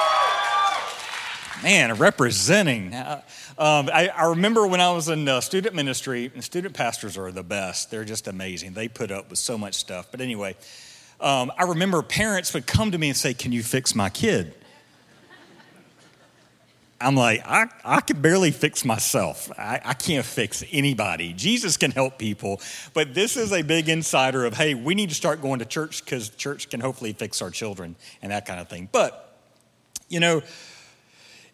Man, 1.63 1.95
representing. 1.97 2.95
Uh, 2.95 3.23
um, 3.59 3.91
I, 3.93 4.09
I, 4.09 4.31
remember 4.31 4.67
when 4.67 4.81
I 4.81 4.93
was 4.93 5.11
in 5.11 5.29
uh, 5.29 5.43
student 5.43 5.75
ministry, 5.75 6.31
and 6.35 6.43
student 6.43 6.75
pastors 6.75 7.19
are 7.19 7.31
the 7.31 7.43
best. 7.43 7.91
They're 7.91 8.07
just 8.07 8.29
amazing. 8.29 8.73
They 8.73 8.89
put 8.89 9.11
up 9.11 9.29
with 9.29 9.39
so 9.39 9.59
much 9.59 9.75
stuff. 9.75 10.09
But 10.11 10.23
anyway, 10.23 10.57
um, 11.21 11.53
I 11.59 11.65
remember 11.65 12.01
parents 12.01 12.55
would 12.55 12.67
come 12.67 12.93
to 12.93 12.99
me 12.99 13.09
and 13.09 13.17
say, 13.17 13.35
Can 13.35 13.53
you 13.53 13.63
fix 13.63 13.95
my 13.95 14.09
kid? 14.09 14.55
I'm 17.01 17.15
like, 17.15 17.43
I, 17.47 17.67
I 17.83 18.01
can 18.03 18.21
barely 18.21 18.51
fix 18.51 18.85
myself. 18.85 19.51
I, 19.59 19.81
I 19.83 19.95
can't 19.95 20.25
fix 20.25 20.63
anybody. 20.71 21.33
Jesus 21.33 21.79
can 21.79 21.91
help 21.91 22.19
people. 22.19 22.61
But 22.93 23.15
this 23.15 23.39
is 23.39 23.53
a 23.53 23.63
big 23.63 23.89
insider 23.89 24.45
of, 24.45 24.55
hey, 24.55 24.75
we 24.75 24.95
need 24.95 25.09
to 25.09 25.15
start 25.15 25.41
going 25.41 25.61
to 25.61 25.65
church 25.65 26.05
because 26.05 26.29
church 26.29 26.69
can 26.69 26.81
hopefully 26.81 27.15
fix 27.15 27.41
our 27.41 27.51
children 27.51 27.97
and 28.21 28.33
that 28.33 28.45
kind 28.45 28.61
of 28.61 28.69
thing. 28.69 28.89
But, 28.93 29.39
you 30.09 30.21
know, 30.21 30.43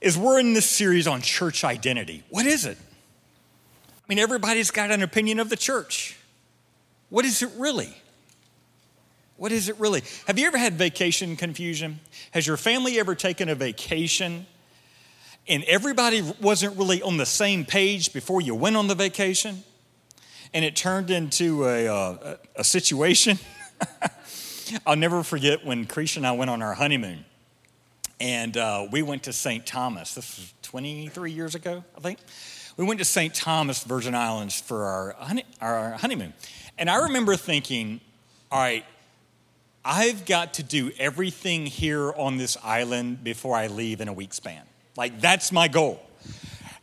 as 0.03 0.19
we're 0.19 0.41
in 0.41 0.53
this 0.53 0.67
series 0.67 1.07
on 1.07 1.23
church 1.23 1.63
identity, 1.63 2.25
what 2.29 2.45
is 2.45 2.67
it? 2.67 2.77
I 2.79 4.03
mean, 4.09 4.19
everybody's 4.19 4.73
got 4.73 4.91
an 4.91 5.03
opinion 5.03 5.39
of 5.39 5.49
the 5.49 5.57
church. 5.57 6.19
What 7.09 7.25
is 7.25 7.41
it 7.43 7.51
really? 7.57 7.95
What 9.37 9.53
is 9.53 9.69
it 9.69 9.79
really? 9.79 10.03
Have 10.27 10.39
you 10.39 10.47
ever 10.47 10.59
had 10.59 10.75
vacation 10.75 11.37
confusion? 11.37 12.01
Has 12.33 12.47
your 12.47 12.57
family 12.57 12.99
ever 12.99 13.15
taken 13.15 13.49
a 13.49 13.55
vacation? 13.55 14.47
And 15.49 15.65
everybody 15.65 16.23
wasn't 16.41 16.77
really 16.77 17.03
on 17.03 17.17
the 17.17 17.27
same 17.27 17.65
page 17.65 18.13
before 18.13 18.41
you 18.41 18.55
went 18.55 18.77
on 18.77 18.89
the 18.89 18.95
vacation, 18.95 19.63
and 20.53 20.65
it 20.65 20.77
turned 20.77 21.11
into 21.11 21.67
a, 21.67 21.87
uh, 21.87 22.37
a 22.57 22.65
situation. 22.65 23.39
I'll 24.87 24.97
never 24.97 25.23
forget 25.23 25.65
when 25.65 25.87
Cretia 25.87 26.19
and 26.19 26.27
I 26.27 26.33
went 26.33 26.51
on 26.51 26.63
our 26.63 26.75
honeymoon. 26.75 27.25
And 28.19 28.57
uh, 28.57 28.89
we 28.91 29.03
went 29.03 29.25
to 29.25 29.33
St. 29.33 29.67
Thomas. 29.67 30.15
This 30.15 30.39
was 30.39 30.55
23 30.63 31.33
years 31.33 31.55
ago, 31.55 31.85
I 31.97 32.01
think. 32.01 32.19
We 32.77 32.85
went 32.85 32.99
to 32.99 33.05
St. 33.05 33.35
Thomas, 33.35 33.85
Virgin 33.85 34.15
Islands, 34.15 34.61
for 34.61 34.85
our, 34.85 35.17
honey, 35.19 35.45
our 35.61 35.93
honeymoon. 35.93 36.33
And 36.79 36.91
I 36.91 37.05
remember 37.05 37.37
thinking, 37.37 38.01
all 38.51 38.59
right, 38.59 38.85
I've 39.85 40.27
got 40.27 40.55
to 40.55 40.63
do 40.63 40.91
everything 40.99 41.67
here 41.67 42.13
on 42.13 42.39
this 42.39 42.57
island 42.63 43.23
before 43.23 43.57
I 43.57 43.69
leave 43.69 44.01
in 44.01 44.09
a 44.09 44.13
week 44.13 44.35
span. 44.35 44.63
Like, 44.97 45.21
that's 45.21 45.53
my 45.53 45.69
goal. 45.69 46.01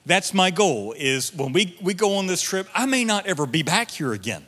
That's 0.06 0.34
my 0.34 0.52
goal 0.52 0.94
is 0.98 1.34
when 1.34 1.54
we, 1.54 1.78
we 1.82 1.94
go 1.94 2.16
on 2.16 2.28
this 2.28 2.42
trip, 2.42 2.68
I 2.74 2.86
may 2.86 3.06
not 3.06 3.26
ever 3.26 3.46
be 3.46 3.64
back 3.64 3.90
here 3.90 4.14
again. 4.14 4.46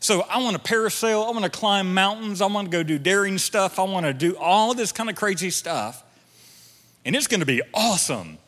So 0.00 0.22
I 0.22 0.38
want 0.38 0.56
to 0.56 0.72
parasail, 0.72 1.26
I 1.26 1.30
want 1.30 1.44
to 1.44 1.50
climb 1.50 1.92
mountains, 1.94 2.40
I 2.40 2.46
want 2.46 2.70
to 2.70 2.76
go 2.76 2.82
do 2.82 2.98
daring 2.98 3.38
stuff, 3.38 3.78
I 3.78 3.82
want 3.82 4.06
to 4.06 4.14
do 4.14 4.36
all 4.36 4.74
this 4.74 4.92
kind 4.92 5.10
of 5.10 5.16
crazy 5.16 5.50
stuff. 5.50 6.02
And 7.04 7.14
it's 7.14 7.26
going 7.26 7.40
to 7.40 7.46
be 7.46 7.62
awesome. 7.74 8.38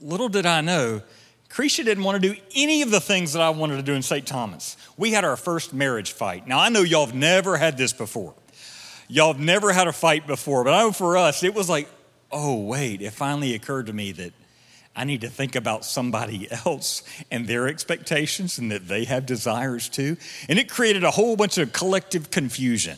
Little 0.00 0.28
did 0.28 0.46
I 0.46 0.62
know, 0.62 1.02
Cretia 1.48 1.84
didn't 1.84 2.04
want 2.04 2.20
to 2.20 2.32
do 2.32 2.40
any 2.54 2.82
of 2.82 2.90
the 2.90 3.00
things 3.00 3.34
that 3.34 3.42
I 3.42 3.50
wanted 3.50 3.76
to 3.76 3.82
do 3.82 3.92
in 3.94 4.02
St. 4.02 4.26
Thomas. 4.26 4.76
We 4.96 5.12
had 5.12 5.24
our 5.24 5.36
first 5.36 5.72
marriage 5.72 6.12
fight. 6.12 6.46
Now, 6.46 6.58
I 6.58 6.70
know 6.70 6.80
y'all 6.80 7.06
have 7.06 7.14
never 7.14 7.56
had 7.56 7.78
this 7.78 7.92
before. 7.92 8.34
Y'all 9.08 9.32
have 9.32 9.42
never 9.42 9.72
had 9.72 9.86
a 9.86 9.92
fight 9.92 10.26
before, 10.26 10.64
but 10.64 10.74
I 10.74 10.80
know 10.80 10.92
for 10.92 11.16
us, 11.16 11.44
it 11.44 11.54
was 11.54 11.68
like, 11.68 11.88
oh, 12.32 12.60
wait, 12.60 13.02
it 13.02 13.12
finally 13.12 13.54
occurred 13.54 13.86
to 13.86 13.92
me 13.92 14.12
that 14.12 14.32
I 14.94 15.04
need 15.04 15.20
to 15.20 15.28
think 15.28 15.54
about 15.54 15.84
somebody 15.84 16.48
else 16.64 17.02
and 17.30 17.46
their 17.46 17.68
expectations 17.68 18.58
and 18.58 18.70
that 18.72 18.88
they 18.88 19.04
have 19.04 19.26
desires 19.26 19.88
too. 19.88 20.16
And 20.48 20.58
it 20.58 20.68
created 20.70 21.04
a 21.04 21.10
whole 21.10 21.36
bunch 21.36 21.58
of 21.58 21.72
collective 21.72 22.30
confusion. 22.30 22.96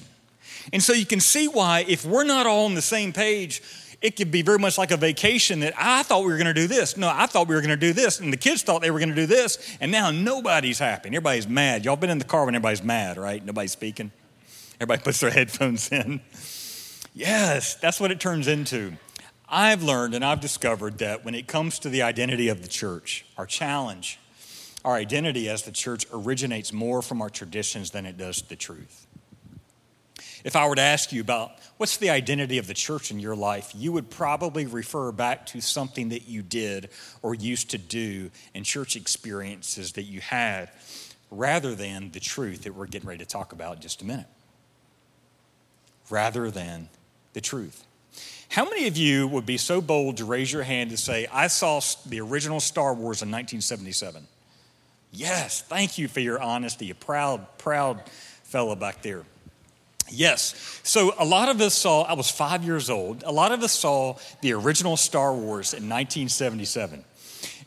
And 0.72 0.82
so 0.82 0.92
you 0.92 1.06
can 1.06 1.20
see 1.20 1.48
why, 1.48 1.84
if 1.88 2.04
we're 2.04 2.24
not 2.24 2.46
all 2.46 2.66
on 2.66 2.74
the 2.74 2.82
same 2.82 3.12
page, 3.12 3.62
it 4.00 4.14
could 4.16 4.30
be 4.30 4.42
very 4.42 4.58
much 4.58 4.78
like 4.78 4.92
a 4.92 4.96
vacation 4.96 5.60
that 5.60 5.74
I 5.76 6.04
thought 6.04 6.20
we 6.20 6.30
were 6.30 6.36
going 6.36 6.46
to 6.46 6.54
do 6.54 6.68
this. 6.68 6.96
No, 6.96 7.10
I 7.12 7.26
thought 7.26 7.48
we 7.48 7.54
were 7.54 7.60
going 7.60 7.70
to 7.70 7.76
do 7.76 7.92
this. 7.92 8.20
And 8.20 8.32
the 8.32 8.36
kids 8.36 8.62
thought 8.62 8.80
they 8.80 8.92
were 8.92 9.00
going 9.00 9.08
to 9.08 9.14
do 9.14 9.26
this. 9.26 9.76
And 9.80 9.90
now 9.90 10.10
nobody's 10.10 10.78
happy. 10.78 11.08
Everybody's 11.08 11.48
mad. 11.48 11.84
Y'all 11.84 11.96
been 11.96 12.10
in 12.10 12.18
the 12.18 12.24
car 12.24 12.44
when 12.44 12.54
everybody's 12.54 12.82
mad, 12.82 13.16
right? 13.16 13.44
Nobody's 13.44 13.72
speaking. 13.72 14.12
Everybody 14.80 15.02
puts 15.02 15.20
their 15.20 15.30
headphones 15.32 15.90
in. 15.90 16.20
Yes, 17.14 17.74
that's 17.74 17.98
what 17.98 18.12
it 18.12 18.20
turns 18.20 18.46
into. 18.46 18.92
I've 19.50 19.82
learned 19.82 20.14
and 20.14 20.24
I've 20.24 20.40
discovered 20.40 20.98
that 20.98 21.24
when 21.24 21.34
it 21.34 21.46
comes 21.46 21.78
to 21.80 21.88
the 21.88 22.02
identity 22.02 22.48
of 22.48 22.62
the 22.62 22.68
church, 22.68 23.24
our 23.38 23.46
challenge, 23.46 24.18
our 24.84 24.94
identity 24.94 25.48
as 25.48 25.62
the 25.62 25.72
church 25.72 26.06
originates 26.12 26.72
more 26.72 27.00
from 27.00 27.22
our 27.22 27.30
traditions 27.30 27.90
than 27.90 28.04
it 28.04 28.18
does 28.18 28.42
the 28.42 28.56
truth. 28.56 29.06
If 30.44 30.54
I 30.54 30.68
were 30.68 30.74
to 30.74 30.82
ask 30.82 31.12
you 31.12 31.20
about 31.20 31.52
what's 31.78 31.96
the 31.96 32.10
identity 32.10 32.58
of 32.58 32.66
the 32.66 32.74
church 32.74 33.10
in 33.10 33.18
your 33.18 33.34
life, 33.34 33.72
you 33.74 33.90
would 33.92 34.10
probably 34.10 34.66
refer 34.66 35.12
back 35.12 35.46
to 35.46 35.60
something 35.60 36.10
that 36.10 36.28
you 36.28 36.42
did 36.42 36.90
or 37.22 37.34
used 37.34 37.70
to 37.70 37.78
do 37.78 38.30
and 38.54 38.64
church 38.64 38.96
experiences 38.96 39.92
that 39.92 40.04
you 40.04 40.20
had 40.20 40.70
rather 41.30 41.74
than 41.74 42.10
the 42.12 42.20
truth 42.20 42.62
that 42.62 42.74
we're 42.74 42.86
getting 42.86 43.08
ready 43.08 43.24
to 43.24 43.28
talk 43.30 43.52
about 43.52 43.76
in 43.76 43.82
just 43.82 44.02
a 44.02 44.04
minute. 44.04 44.26
Rather 46.10 46.50
than 46.50 46.88
the 47.32 47.40
truth. 47.40 47.84
How 48.48 48.64
many 48.64 48.86
of 48.86 48.96
you 48.96 49.28
would 49.28 49.44
be 49.44 49.58
so 49.58 49.80
bold 49.80 50.16
to 50.18 50.24
raise 50.24 50.52
your 50.52 50.62
hand 50.62 50.90
to 50.90 50.96
say, 50.96 51.26
I 51.32 51.48
saw 51.48 51.80
the 52.06 52.20
original 52.20 52.60
Star 52.60 52.94
Wars 52.94 53.22
in 53.22 53.30
1977? 53.30 54.26
Yes, 55.12 55.62
thank 55.62 55.98
you 55.98 56.08
for 56.08 56.20
your 56.20 56.40
honesty. 56.40 56.90
A 56.90 56.94
proud, 56.94 57.46
proud 57.58 58.02
fellow 58.44 58.74
back 58.74 59.02
there. 59.02 59.24
Yes. 60.10 60.80
So 60.82 61.14
a 61.18 61.24
lot 61.24 61.48
of 61.48 61.60
us 61.60 61.74
saw, 61.74 62.02
I 62.02 62.14
was 62.14 62.30
five 62.30 62.64
years 62.64 62.88
old, 62.88 63.22
a 63.24 63.32
lot 63.32 63.52
of 63.52 63.62
us 63.62 63.72
saw 63.72 64.16
the 64.40 64.54
original 64.54 64.96
Star 64.96 65.32
Wars 65.34 65.74
in 65.74 65.88
1977. 65.88 67.04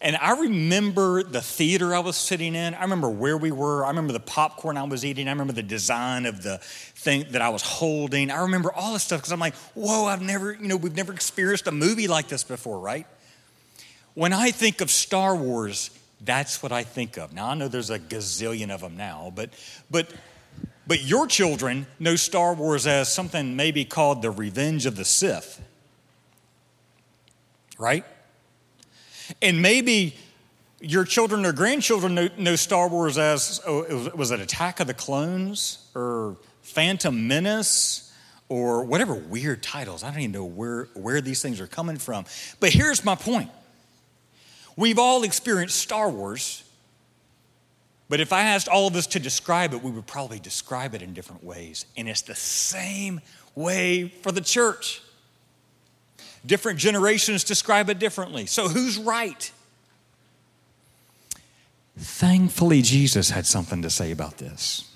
And 0.01 0.17
I 0.17 0.31
remember 0.31 1.21
the 1.21 1.41
theater 1.41 1.93
I 1.93 1.99
was 1.99 2.17
sitting 2.17 2.55
in. 2.55 2.73
I 2.73 2.81
remember 2.81 3.09
where 3.09 3.37
we 3.37 3.51
were. 3.51 3.85
I 3.85 3.89
remember 3.89 4.13
the 4.13 4.19
popcorn 4.19 4.75
I 4.75 4.83
was 4.83 5.05
eating. 5.05 5.27
I 5.27 5.31
remember 5.31 5.53
the 5.53 5.61
design 5.61 6.25
of 6.25 6.41
the 6.41 6.57
thing 6.57 7.25
that 7.31 7.41
I 7.41 7.49
was 7.49 7.61
holding. 7.61 8.31
I 8.31 8.41
remember 8.41 8.73
all 8.73 8.93
this 8.93 9.03
stuff 9.03 9.19
because 9.19 9.31
I'm 9.31 9.39
like, 9.39 9.53
whoa, 9.75 10.05
I've 10.05 10.21
never, 10.21 10.53
you 10.53 10.67
know, 10.67 10.75
we've 10.75 10.95
never 10.95 11.13
experienced 11.13 11.67
a 11.67 11.71
movie 11.71 12.07
like 12.07 12.29
this 12.29 12.43
before, 12.43 12.79
right? 12.79 13.05
When 14.15 14.33
I 14.33 14.49
think 14.49 14.81
of 14.81 14.89
Star 14.89 15.35
Wars, 15.35 15.91
that's 16.19 16.63
what 16.63 16.71
I 16.71 16.83
think 16.83 17.17
of. 17.17 17.31
Now 17.31 17.49
I 17.49 17.53
know 17.53 17.67
there's 17.67 17.91
a 17.91 17.99
gazillion 17.99 18.71
of 18.71 18.81
them 18.81 18.97
now, 18.97 19.31
but 19.35 19.51
but 19.89 20.11
but 20.87 21.03
your 21.03 21.27
children 21.27 21.85
know 21.99 22.15
Star 22.15 22.55
Wars 22.55 22.87
as 22.87 23.13
something 23.13 23.55
maybe 23.55 23.85
called 23.85 24.23
the 24.23 24.31
Revenge 24.31 24.87
of 24.87 24.95
the 24.95 25.05
Sith. 25.05 25.61
Right? 27.77 28.03
And 29.41 29.61
maybe 29.61 30.15
your 30.79 31.03
children 31.03 31.45
or 31.45 31.53
grandchildren 31.53 32.31
know, 32.37 32.55
Star 32.55 32.87
Wars 32.87 33.17
as 33.17 33.61
oh, 33.65 34.11
was 34.15 34.31
it 34.31 34.39
Attack 34.39 34.79
of 34.79 34.87
the 34.87 34.93
Clones 34.93 35.89
or 35.95 36.37
Phantom 36.61 37.27
Menace 37.27 38.11
or 38.49 38.83
whatever 38.83 39.13
weird 39.13 39.63
titles. 39.63 40.03
I 40.03 40.11
don't 40.11 40.19
even 40.19 40.31
know 40.33 40.43
where, 40.43 40.89
where 40.93 41.21
these 41.21 41.41
things 41.41 41.61
are 41.61 41.67
coming 41.67 41.97
from. 41.97 42.25
But 42.59 42.71
here's 42.71 43.05
my 43.05 43.15
point 43.15 43.49
we've 44.75 44.99
all 44.99 45.23
experienced 45.23 45.77
Star 45.77 46.09
Wars, 46.09 46.63
but 48.09 48.19
if 48.19 48.33
I 48.33 48.41
asked 48.41 48.67
all 48.67 48.87
of 48.87 48.95
us 48.95 49.07
to 49.07 49.19
describe 49.19 49.73
it, 49.73 49.81
we 49.81 49.91
would 49.91 50.07
probably 50.07 50.39
describe 50.39 50.93
it 50.95 51.01
in 51.01 51.13
different 51.13 51.43
ways. 51.43 51.85
And 51.95 52.09
it's 52.09 52.23
the 52.23 52.35
same 52.35 53.21
way 53.55 54.09
for 54.09 54.31
the 54.31 54.41
church. 54.41 55.01
Different 56.45 56.79
generations 56.79 57.43
describe 57.43 57.89
it 57.89 57.99
differently. 57.99 58.45
So 58.45 58.67
who's 58.67 58.97
right? 58.97 59.51
Thankfully, 61.97 62.81
Jesus 62.81 63.29
had 63.29 63.45
something 63.45 63.81
to 63.81 63.89
say 63.89 64.11
about 64.11 64.37
this. 64.37 64.87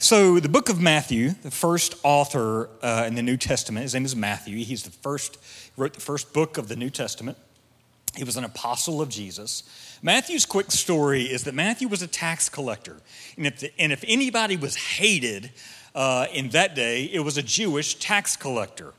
So, 0.00 0.38
the 0.38 0.48
book 0.48 0.68
of 0.68 0.80
Matthew, 0.80 1.30
the 1.42 1.50
first 1.50 1.96
author 2.04 2.70
uh, 2.82 3.04
in 3.08 3.16
the 3.16 3.22
New 3.22 3.36
Testament, 3.36 3.82
his 3.82 3.94
name 3.94 4.04
is 4.04 4.14
Matthew. 4.14 4.64
He's 4.64 4.84
the 4.84 4.90
first, 4.90 5.38
wrote 5.76 5.92
the 5.92 6.00
first 6.00 6.32
book 6.32 6.56
of 6.56 6.68
the 6.68 6.76
New 6.76 6.88
Testament. 6.88 7.36
He 8.16 8.22
was 8.22 8.36
an 8.36 8.44
apostle 8.44 9.02
of 9.02 9.08
Jesus. 9.08 9.64
Matthew's 10.00 10.46
quick 10.46 10.70
story 10.70 11.24
is 11.24 11.42
that 11.44 11.54
Matthew 11.54 11.88
was 11.88 12.00
a 12.00 12.06
tax 12.06 12.48
collector. 12.48 12.96
And 13.36 13.46
if, 13.46 13.58
the, 13.58 13.80
and 13.80 13.92
if 13.92 14.04
anybody 14.06 14.56
was 14.56 14.76
hated 14.76 15.50
uh, 15.96 16.26
in 16.32 16.50
that 16.50 16.76
day, 16.76 17.04
it 17.04 17.20
was 17.20 17.36
a 17.36 17.42
Jewish 17.42 17.96
tax 17.96 18.36
collector. 18.36 18.94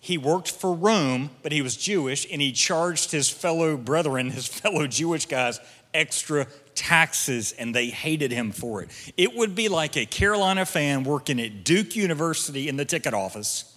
He 0.00 0.16
worked 0.16 0.50
for 0.50 0.72
Rome, 0.72 1.30
but 1.42 1.52
he 1.52 1.60
was 1.60 1.76
Jewish, 1.76 2.26
and 2.32 2.40
he 2.40 2.52
charged 2.52 3.10
his 3.10 3.28
fellow 3.28 3.76
brethren, 3.76 4.30
his 4.30 4.46
fellow 4.60 4.86
Jewish 4.86 5.26
guys, 5.26 5.60
extra 5.92 6.46
taxes, 6.74 7.52
and 7.52 7.74
they 7.74 7.88
hated 7.88 8.32
him 8.32 8.52
for 8.52 8.82
it. 8.82 8.88
It 9.16 9.34
would 9.34 9.54
be 9.54 9.68
like 9.68 9.96
a 9.96 10.06
Carolina 10.06 10.64
fan 10.64 11.04
working 11.04 11.40
at 11.40 11.64
Duke 11.64 11.94
University 11.96 12.68
in 12.68 12.76
the 12.76 12.84
ticket 12.84 13.12
office 13.12 13.76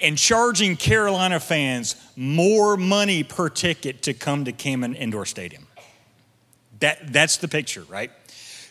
and 0.00 0.16
charging 0.16 0.76
Carolina 0.76 1.38
fans 1.40 1.96
more 2.16 2.76
money 2.76 3.22
per 3.22 3.48
ticket 3.48 4.02
to 4.02 4.14
come 4.14 4.44
to 4.46 4.52
Cameron 4.52 4.94
Indoor 4.94 5.26
Stadium. 5.26 5.66
That, 6.80 7.12
that's 7.12 7.36
the 7.36 7.48
picture, 7.48 7.82
right? 7.82 8.10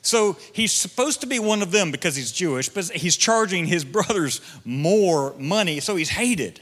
So 0.02 0.38
he's 0.54 0.72
supposed 0.72 1.22
to 1.22 1.28
be 1.28 1.40
one 1.40 1.62
of 1.62 1.72
them 1.72 1.92
because 1.92 2.16
he's 2.16 2.32
Jewish, 2.32 2.70
but 2.70 2.90
he's 2.90 3.18
charging 3.18 3.66
his 3.66 3.84
brothers 3.86 4.42
more 4.64 5.36
money, 5.38 5.80
so 5.80 5.96
he's 5.96 6.10
hated. 6.10 6.62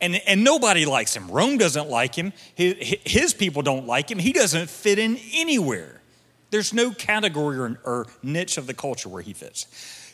And, 0.00 0.16
and 0.26 0.42
nobody 0.42 0.84
likes 0.84 1.14
him. 1.14 1.30
Rome 1.30 1.58
doesn't 1.58 1.88
like 1.88 2.16
him. 2.16 2.32
His, 2.56 2.74
his 3.04 3.34
people 3.34 3.62
don't 3.62 3.86
like 3.86 4.10
him. 4.10 4.18
He 4.18 4.32
doesn't 4.32 4.68
fit 4.68 4.98
in 4.98 5.16
anywhere. 5.32 6.00
There's 6.50 6.74
no 6.74 6.90
category 6.90 7.56
or, 7.56 7.80
or 7.84 8.06
niche 8.22 8.58
of 8.58 8.66
the 8.66 8.74
culture 8.74 9.08
where 9.08 9.22
he 9.22 9.32
fits. 9.32 9.66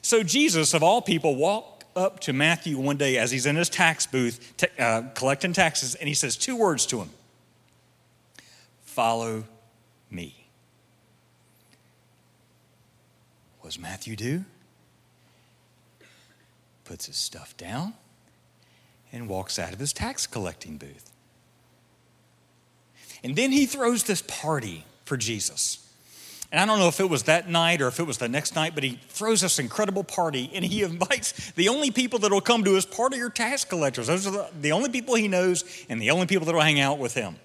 So 0.02 0.22
Jesus, 0.22 0.74
of 0.74 0.82
all 0.82 1.02
people, 1.02 1.36
walked 1.36 1.84
up 1.96 2.20
to 2.20 2.32
Matthew 2.32 2.78
one 2.78 2.96
day 2.96 3.18
as 3.18 3.30
he's 3.30 3.44
in 3.44 3.56
his 3.56 3.68
tax 3.68 4.06
booth 4.06 4.54
t- 4.56 4.68
uh, 4.78 5.02
collecting 5.14 5.52
taxes, 5.52 5.94
and 5.96 6.06
he 6.06 6.14
says 6.14 6.36
two 6.36 6.56
words 6.56 6.86
to 6.86 7.00
him 7.00 7.10
Follow 8.82 9.44
me. 10.10 10.48
What 13.57 13.57
does 13.68 13.78
Matthew 13.78 14.16
do? 14.16 14.46
Puts 16.86 17.04
his 17.04 17.18
stuff 17.18 17.54
down 17.58 17.92
and 19.12 19.28
walks 19.28 19.58
out 19.58 19.74
of 19.74 19.78
his 19.78 19.92
tax 19.92 20.26
collecting 20.26 20.78
booth. 20.78 21.10
And 23.22 23.36
then 23.36 23.52
he 23.52 23.66
throws 23.66 24.04
this 24.04 24.22
party 24.22 24.86
for 25.04 25.18
Jesus. 25.18 25.86
And 26.50 26.58
I 26.58 26.64
don't 26.64 26.78
know 26.78 26.88
if 26.88 26.98
it 26.98 27.10
was 27.10 27.24
that 27.24 27.50
night 27.50 27.82
or 27.82 27.88
if 27.88 28.00
it 28.00 28.04
was 28.04 28.16
the 28.16 28.26
next 28.26 28.54
night, 28.54 28.74
but 28.74 28.84
he 28.84 28.98
throws 29.10 29.42
this 29.42 29.58
incredible 29.58 30.02
party 30.02 30.50
and 30.54 30.64
he 30.64 30.82
invites 30.92 31.52
the 31.52 31.68
only 31.68 31.90
people 31.90 32.18
that 32.20 32.32
will 32.32 32.40
come 32.40 32.64
to 32.64 32.74
his 32.74 32.86
party 32.86 33.20
are 33.20 33.28
tax 33.28 33.66
collectors. 33.66 34.06
Those 34.06 34.26
are 34.26 34.30
the, 34.30 34.48
the 34.62 34.72
only 34.72 34.88
people 34.88 35.14
he 35.14 35.28
knows 35.28 35.84
and 35.90 36.00
the 36.00 36.10
only 36.10 36.26
people 36.26 36.46
that 36.46 36.54
will 36.54 36.62
hang 36.62 36.80
out 36.80 36.98
with 36.98 37.12
him. 37.12 37.36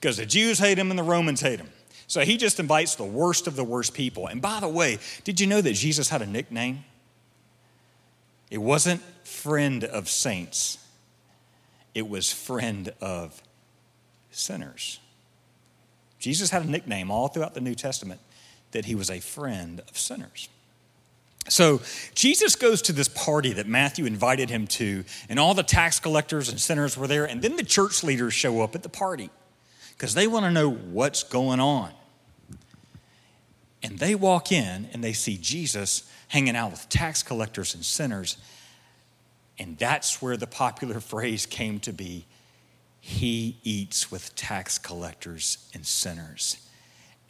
Because 0.00 0.16
the 0.16 0.26
Jews 0.26 0.60
hate 0.60 0.78
him 0.78 0.90
and 0.90 0.98
the 0.98 1.02
Romans 1.02 1.40
hate 1.40 1.58
him. 1.58 1.70
So 2.12 2.20
he 2.20 2.36
just 2.36 2.60
invites 2.60 2.96
the 2.96 3.06
worst 3.06 3.46
of 3.46 3.56
the 3.56 3.64
worst 3.64 3.94
people. 3.94 4.26
And 4.26 4.42
by 4.42 4.60
the 4.60 4.68
way, 4.68 4.98
did 5.24 5.40
you 5.40 5.46
know 5.46 5.62
that 5.62 5.72
Jesus 5.72 6.10
had 6.10 6.20
a 6.20 6.26
nickname? 6.26 6.84
It 8.50 8.58
wasn't 8.58 9.00
friend 9.24 9.82
of 9.82 10.10
saints, 10.10 10.76
it 11.94 12.06
was 12.06 12.30
friend 12.30 12.92
of 13.00 13.42
sinners. 14.30 15.00
Jesus 16.18 16.50
had 16.50 16.62
a 16.62 16.70
nickname 16.70 17.10
all 17.10 17.28
throughout 17.28 17.54
the 17.54 17.62
New 17.62 17.74
Testament 17.74 18.20
that 18.72 18.84
he 18.84 18.94
was 18.94 19.08
a 19.08 19.20
friend 19.20 19.80
of 19.88 19.96
sinners. 19.96 20.50
So 21.48 21.80
Jesus 22.14 22.56
goes 22.56 22.82
to 22.82 22.92
this 22.92 23.08
party 23.08 23.54
that 23.54 23.66
Matthew 23.66 24.04
invited 24.04 24.50
him 24.50 24.66
to, 24.66 25.04
and 25.30 25.38
all 25.38 25.54
the 25.54 25.62
tax 25.62 25.98
collectors 25.98 26.50
and 26.50 26.60
sinners 26.60 26.94
were 26.94 27.06
there, 27.06 27.24
and 27.24 27.40
then 27.40 27.56
the 27.56 27.64
church 27.64 28.04
leaders 28.04 28.34
show 28.34 28.60
up 28.60 28.74
at 28.74 28.82
the 28.82 28.90
party 28.90 29.30
because 29.96 30.12
they 30.12 30.26
want 30.26 30.44
to 30.44 30.50
know 30.50 30.68
what's 30.68 31.22
going 31.22 31.58
on. 31.58 31.90
And 33.82 33.98
they 33.98 34.14
walk 34.14 34.52
in 34.52 34.88
and 34.92 35.02
they 35.02 35.12
see 35.12 35.36
Jesus 35.36 36.08
hanging 36.28 36.56
out 36.56 36.70
with 36.70 36.88
tax 36.88 37.22
collectors 37.22 37.74
and 37.74 37.84
sinners. 37.84 38.36
And 39.58 39.76
that's 39.78 40.22
where 40.22 40.36
the 40.36 40.46
popular 40.46 41.00
phrase 41.00 41.46
came 41.46 41.80
to 41.80 41.92
be 41.92 42.26
He 43.00 43.58
eats 43.64 44.10
with 44.10 44.34
tax 44.34 44.78
collectors 44.78 45.68
and 45.74 45.84
sinners. 45.86 46.56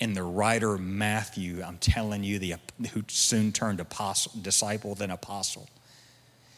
And 0.00 0.16
the 0.16 0.22
writer 0.24 0.76
Matthew, 0.78 1.62
I'm 1.62 1.78
telling 1.78 2.24
you, 2.24 2.38
the, 2.38 2.56
who 2.92 3.04
soon 3.08 3.52
turned 3.52 3.78
apostle, 3.78 4.32
disciple, 4.42 4.94
then 4.94 5.10
apostle, 5.10 5.68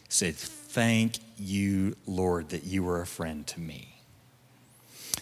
said, 0.09 0.35
Thank 0.35 1.19
you, 1.37 1.97
Lord, 2.07 2.49
that 2.49 2.65
you 2.65 2.83
were 2.83 3.01
a 3.01 3.07
friend 3.07 3.47
to 3.49 3.61
me. 3.61 3.94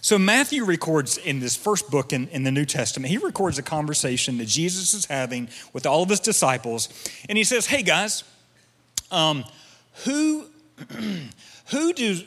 So, 0.00 0.18
Matthew 0.18 0.64
records 0.64 1.16
in 1.16 1.40
this 1.40 1.54
first 1.54 1.90
book 1.90 2.12
in, 2.12 2.28
in 2.28 2.42
the 2.42 2.50
New 2.50 2.64
Testament, 2.64 3.10
he 3.10 3.18
records 3.18 3.58
a 3.58 3.62
conversation 3.62 4.38
that 4.38 4.48
Jesus 4.48 4.94
is 4.94 5.06
having 5.06 5.48
with 5.72 5.86
all 5.86 6.02
of 6.02 6.08
his 6.08 6.20
disciples. 6.20 6.88
And 7.28 7.38
he 7.38 7.44
says, 7.44 7.66
Hey, 7.66 7.82
guys, 7.82 8.24
um, 9.10 9.44
who, 10.04 10.46
who 11.70 11.92
do, 11.92 12.20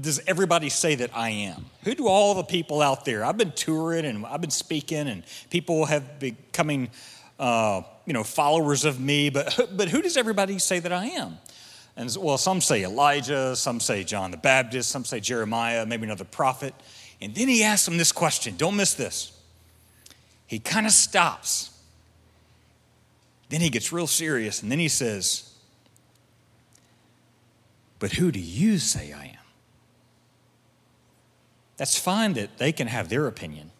does 0.00 0.20
everybody 0.26 0.68
say 0.68 0.96
that 0.96 1.10
I 1.14 1.30
am? 1.30 1.66
Who 1.84 1.94
do 1.94 2.08
all 2.08 2.34
the 2.34 2.42
people 2.42 2.82
out 2.82 3.04
there? 3.04 3.24
I've 3.24 3.36
been 3.36 3.52
touring 3.52 4.04
and 4.04 4.26
I've 4.26 4.40
been 4.40 4.50
speaking, 4.50 5.08
and 5.08 5.22
people 5.50 5.84
have 5.86 6.18
becoming, 6.18 6.90
uh, 7.38 7.82
you 8.06 8.12
know, 8.12 8.24
followers 8.24 8.84
of 8.84 9.00
me. 9.00 9.30
But 9.30 9.70
but 9.76 9.88
who 9.88 10.02
does 10.02 10.16
everybody 10.16 10.58
say 10.58 10.78
that 10.80 10.92
I 10.92 11.06
am? 11.06 11.38
And 11.96 12.14
well, 12.18 12.38
some 12.38 12.60
say 12.60 12.84
Elijah, 12.84 13.54
some 13.56 13.80
say 13.80 14.04
John 14.04 14.30
the 14.30 14.36
Baptist, 14.36 14.90
some 14.90 15.04
say 15.04 15.20
Jeremiah, 15.20 15.84
maybe 15.84 16.04
another 16.04 16.24
prophet. 16.24 16.74
And 17.20 17.34
then 17.34 17.48
he 17.48 17.62
asks 17.62 17.86
him 17.86 17.98
this 17.98 18.12
question 18.12 18.56
don't 18.56 18.76
miss 18.76 18.94
this. 18.94 19.32
He 20.46 20.58
kind 20.58 20.86
of 20.86 20.92
stops. 20.92 21.70
Then 23.50 23.60
he 23.60 23.68
gets 23.68 23.92
real 23.92 24.06
serious, 24.06 24.62
and 24.62 24.70
then 24.70 24.78
he 24.78 24.88
says, 24.88 25.52
But 27.98 28.12
who 28.12 28.30
do 28.30 28.38
you 28.38 28.78
say 28.78 29.12
I 29.12 29.24
am? 29.24 29.36
That's 31.76 31.98
fine 31.98 32.34
that 32.34 32.58
they 32.58 32.72
can 32.72 32.86
have 32.86 33.08
their 33.08 33.26
opinion. 33.26 33.70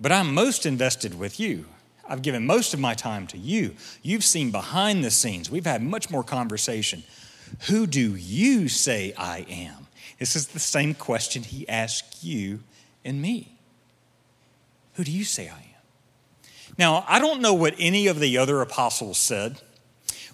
But 0.00 0.12
I'm 0.12 0.34
most 0.34 0.66
invested 0.66 1.18
with 1.18 1.38
you. 1.38 1.66
I've 2.08 2.22
given 2.22 2.44
most 2.44 2.74
of 2.74 2.80
my 2.80 2.94
time 2.94 3.26
to 3.28 3.38
you. 3.38 3.76
You've 4.02 4.24
seen 4.24 4.50
behind 4.50 5.04
the 5.04 5.10
scenes. 5.10 5.50
We've 5.50 5.64
had 5.64 5.82
much 5.82 6.10
more 6.10 6.24
conversation. 6.24 7.04
Who 7.68 7.86
do 7.86 8.16
you 8.16 8.68
say 8.68 9.14
I 9.16 9.46
am? 9.48 9.81
This 10.22 10.36
is 10.36 10.46
the 10.46 10.60
same 10.60 10.94
question 10.94 11.42
he 11.42 11.68
asked 11.68 12.22
you 12.22 12.60
and 13.04 13.20
me. 13.20 13.58
Who 14.94 15.02
do 15.02 15.10
you 15.10 15.24
say 15.24 15.48
I 15.48 15.56
am? 15.56 16.44
Now, 16.78 17.04
I 17.08 17.18
don't 17.18 17.40
know 17.40 17.54
what 17.54 17.74
any 17.76 18.06
of 18.06 18.20
the 18.20 18.38
other 18.38 18.60
apostles 18.60 19.18
said, 19.18 19.60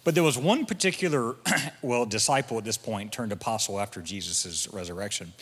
but 0.05 0.15
there 0.15 0.23
was 0.23 0.37
one 0.37 0.67
particular, 0.67 1.37
well, 1.81 2.05
disciple 2.05 2.59
at 2.59 2.65
this 2.65 2.77
point 2.77 3.13
turned 3.13 3.33
apostle 3.33 3.81
after 3.81 4.03
Jesus' 4.03 4.69
resurrection. 4.71 5.33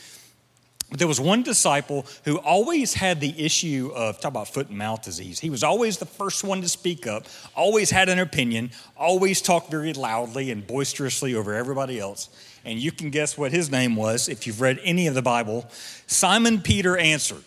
But 0.88 1.00
there 1.00 1.09
was 1.09 1.21
one 1.21 1.43
disciple 1.43 2.07
who 2.25 2.38
always 2.38 2.95
had 2.95 3.21
the 3.21 3.34
issue 3.45 3.91
of, 3.95 4.21
talk 4.21 4.30
about 4.30 4.49
foot 4.49 4.69
and 4.69 4.78
mouth 4.78 5.02
disease. 5.02 5.41
He 5.41 5.50
was 5.50 5.65
always 5.65 5.99
the 5.99 6.06
first 6.06 6.45
one 6.45 6.61
to 6.63 6.69
speak 6.69 7.08
up, 7.08 7.26
always 7.56 7.91
had 7.91 8.08
an 8.08 8.21
opinion, 8.21 8.71
always 8.97 9.43
talked 9.43 9.69
very 9.69 9.93
loudly 9.93 10.52
and 10.52 10.65
boisterously 10.65 11.34
over 11.34 11.54
everybody 11.54 11.99
else. 11.99 12.28
And 12.65 12.78
you 12.78 12.93
can 12.93 13.11
guess 13.11 13.37
what 13.37 13.50
his 13.50 13.69
name 13.69 13.97
was 13.97 14.28
if 14.28 14.47
you've 14.47 14.61
read 14.61 14.78
any 14.84 15.08
of 15.08 15.15
the 15.15 15.23
Bible. 15.23 15.69
Simon 16.06 16.61
Peter 16.61 16.97
answered. 16.97 17.43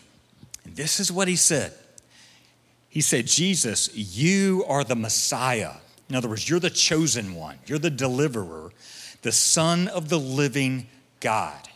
And 0.66 0.76
this 0.76 1.00
is 1.00 1.10
what 1.10 1.26
he 1.26 1.36
said 1.36 1.72
He 2.90 3.00
said, 3.00 3.26
Jesus, 3.26 3.88
you 3.96 4.64
are 4.68 4.84
the 4.84 4.96
Messiah. 4.96 5.72
In 6.10 6.16
other 6.16 6.28
words, 6.28 6.46
you're 6.46 6.60
the 6.60 6.68
chosen 6.68 7.34
one, 7.34 7.58
you're 7.66 7.78
the 7.78 7.88
deliverer, 7.88 8.70
the 9.22 9.32
Son 9.32 9.88
of 9.88 10.10
the 10.10 10.18
living 10.18 10.88
God. 11.20 11.69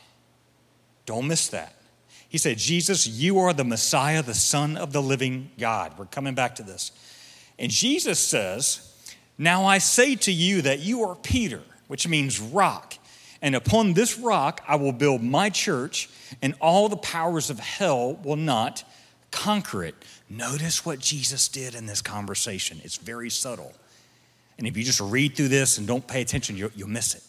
Don't 1.07 1.29
miss 1.29 1.49
that. 1.49 1.75
He 2.29 2.39
said, 2.39 2.59
Jesus, 2.59 3.07
you 3.07 3.39
are 3.39 3.53
the 3.53 3.65
Messiah, 3.65 4.23
the 4.23 4.35
Son 4.35 4.77
of 4.77 4.93
the 4.93 5.03
living 5.03 5.51
God. 5.59 5.97
We're 5.97 6.07
coming 6.07 6.35
back 6.35 6.57
to 6.57 6.63
this. 6.63 6.91
And 7.59 7.71
Jesus 7.71 8.19
says, 8.19 8.93
Now 9.39 9.65
I 9.65 9.79
say 9.79 10.17
to 10.17 10.33
you 10.33 10.63
that 10.63 10.81
you 10.81 11.05
are 11.05 11.15
Peter, 11.15 11.63
which 11.87 12.09
means 12.09 12.41
rock. 12.41 12.95
And 13.41 13.55
upon 13.55 13.93
this 13.93 14.19
rock 14.19 14.63
I 14.67 14.77
will 14.77 14.93
build 14.93 15.23
my 15.23 15.51
church, 15.51 16.09
and 16.43 16.55
all 16.61 16.89
the 16.89 16.97
powers 16.97 17.51
of 17.51 17.61
hell 17.61 18.15
will 18.25 18.37
not 18.37 18.83
conquer 19.31 19.85
it. 19.85 19.95
Notice 20.29 20.85
what 20.85 20.99
Jesus 20.99 21.49
did 21.49 21.75
in 21.75 21.87
this 21.87 22.03
conversation. 22.03 22.81
It's 22.83 22.97
very 22.97 23.31
subtle. 23.31 23.73
And 24.59 24.67
if 24.67 24.77
you 24.77 24.85
just 24.85 25.01
read 25.01 25.37
through 25.37 25.49
this 25.49 25.79
and 25.79 25.87
don't 25.87 26.07
pay 26.07 26.23
attention, 26.23 26.57
you'll, 26.57 26.71
you'll 26.75 26.89
miss 26.89 27.15
it. 27.15 27.23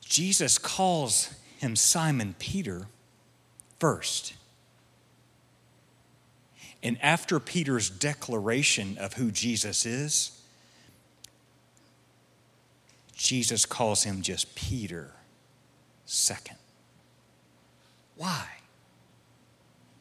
Jesus 0.00 0.56
calls 0.56 1.34
him 1.58 1.76
Simon 1.76 2.34
Peter 2.38 2.86
first. 3.78 4.34
And 6.82 6.98
after 7.02 7.40
Peter's 7.40 7.90
declaration 7.90 8.96
of 8.98 9.14
who 9.14 9.30
Jesus 9.30 9.84
is, 9.86 10.40
Jesus 13.14 13.64
calls 13.64 14.04
him 14.04 14.22
just 14.22 14.54
Peter 14.54 15.10
second. 16.04 16.58
Why? 18.16 18.46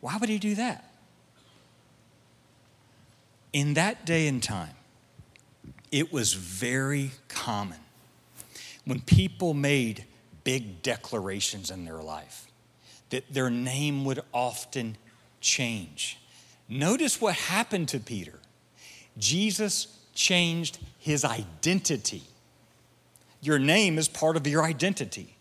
Why 0.01 0.17
would 0.17 0.29
he 0.29 0.37
do 0.37 0.55
that? 0.55 0.91
In 3.53 3.73
that 3.75 4.05
day 4.05 4.27
and 4.27 4.43
time, 4.43 4.75
it 5.91 6.11
was 6.11 6.33
very 6.33 7.11
common 7.29 7.79
when 8.83 8.99
people 8.99 9.53
made 9.53 10.03
big 10.45 10.81
declarations 10.81 11.69
in 11.69 11.83
their 11.83 12.01
life 12.01 12.47
that 13.09 13.25
their 13.33 13.49
name 13.49 14.05
would 14.05 14.21
often 14.33 14.95
change. 15.41 16.17
Notice 16.69 17.19
what 17.19 17.35
happened 17.35 17.89
to 17.89 17.99
Peter. 17.99 18.39
Jesus 19.17 19.99
changed 20.13 20.79
his 20.97 21.25
identity. 21.25 22.23
Your 23.41 23.59
name 23.59 23.97
is 23.97 24.07
part 24.07 24.37
of 24.37 24.47
your 24.47 24.63
identity. 24.63 25.35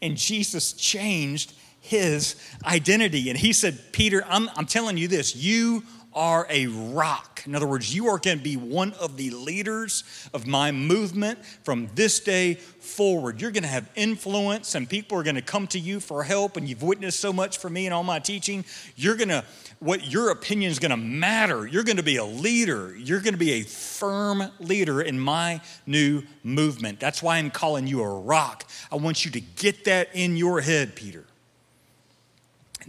And 0.00 0.16
Jesus 0.16 0.72
changed 0.72 1.52
his 1.80 2.36
identity. 2.64 3.28
And 3.28 3.38
he 3.38 3.52
said, 3.52 3.78
Peter, 3.92 4.24
I'm, 4.26 4.48
I'm 4.56 4.66
telling 4.66 4.96
you 4.96 5.08
this, 5.08 5.36
you 5.36 5.82
are 6.14 6.46
a 6.48 6.66
rock. 6.66 7.42
In 7.46 7.54
other 7.54 7.66
words, 7.66 7.94
you 7.94 8.06
are 8.08 8.18
going 8.18 8.38
to 8.38 8.42
be 8.44 8.56
one 8.56 8.92
of 8.94 9.16
the 9.16 9.30
leaders 9.30 10.04
of 10.32 10.46
my 10.46 10.72
movement 10.72 11.44
from 11.62 11.88
this 11.94 12.20
day 12.20 12.54
forward. 12.54 13.40
You're 13.40 13.50
going 13.50 13.64
to 13.64 13.68
have 13.68 13.90
influence, 13.94 14.74
and 14.74 14.88
people 14.88 15.18
are 15.18 15.22
going 15.22 15.34
to 15.34 15.42
come 15.42 15.66
to 15.68 15.78
you 15.78 16.00
for 16.00 16.22
help, 16.22 16.56
and 16.56 16.68
you've 16.68 16.82
witnessed 16.82 17.20
so 17.20 17.32
much 17.32 17.58
for 17.58 17.68
me 17.68 17.86
and 17.86 17.94
all 17.94 18.04
my 18.04 18.18
teaching. 18.18 18.64
You're 18.96 19.16
going 19.16 19.28
to 19.28 19.44
what 19.80 20.10
your 20.10 20.30
opinion 20.30 20.70
is 20.70 20.78
going 20.78 20.90
to 20.90 20.96
matter. 20.96 21.66
You're 21.66 21.84
going 21.84 21.98
to 21.98 22.02
be 22.02 22.16
a 22.16 22.24
leader. 22.24 22.96
You're 22.96 23.20
going 23.20 23.34
to 23.34 23.38
be 23.38 23.52
a 23.52 23.62
firm 23.62 24.42
leader 24.58 25.02
in 25.02 25.18
my 25.20 25.60
new 25.86 26.22
movement. 26.42 27.00
That's 27.00 27.22
why 27.22 27.36
I'm 27.36 27.50
calling 27.50 27.86
you 27.86 28.02
a 28.02 28.20
rock. 28.20 28.64
I 28.90 28.96
want 28.96 29.24
you 29.24 29.30
to 29.32 29.40
get 29.40 29.84
that 29.84 30.08
in 30.14 30.36
your 30.36 30.60
head, 30.60 30.96
Peter. 30.96 31.24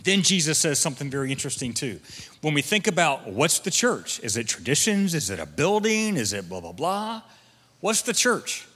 Then 0.03 0.21
Jesus 0.21 0.57
says 0.57 0.79
something 0.79 1.09
very 1.09 1.31
interesting 1.31 1.73
too. 1.73 1.99
When 2.41 2.53
we 2.53 2.61
think 2.61 2.87
about 2.87 3.27
what's 3.27 3.59
the 3.59 3.71
church, 3.71 4.19
is 4.21 4.37
it 4.37 4.47
traditions? 4.47 5.13
Is 5.13 5.29
it 5.29 5.39
a 5.39 5.45
building? 5.45 6.17
Is 6.17 6.33
it 6.33 6.49
blah, 6.49 6.59
blah, 6.59 6.73
blah? 6.73 7.21
What's 7.79 8.01
the 8.01 8.13
church? 8.13 8.67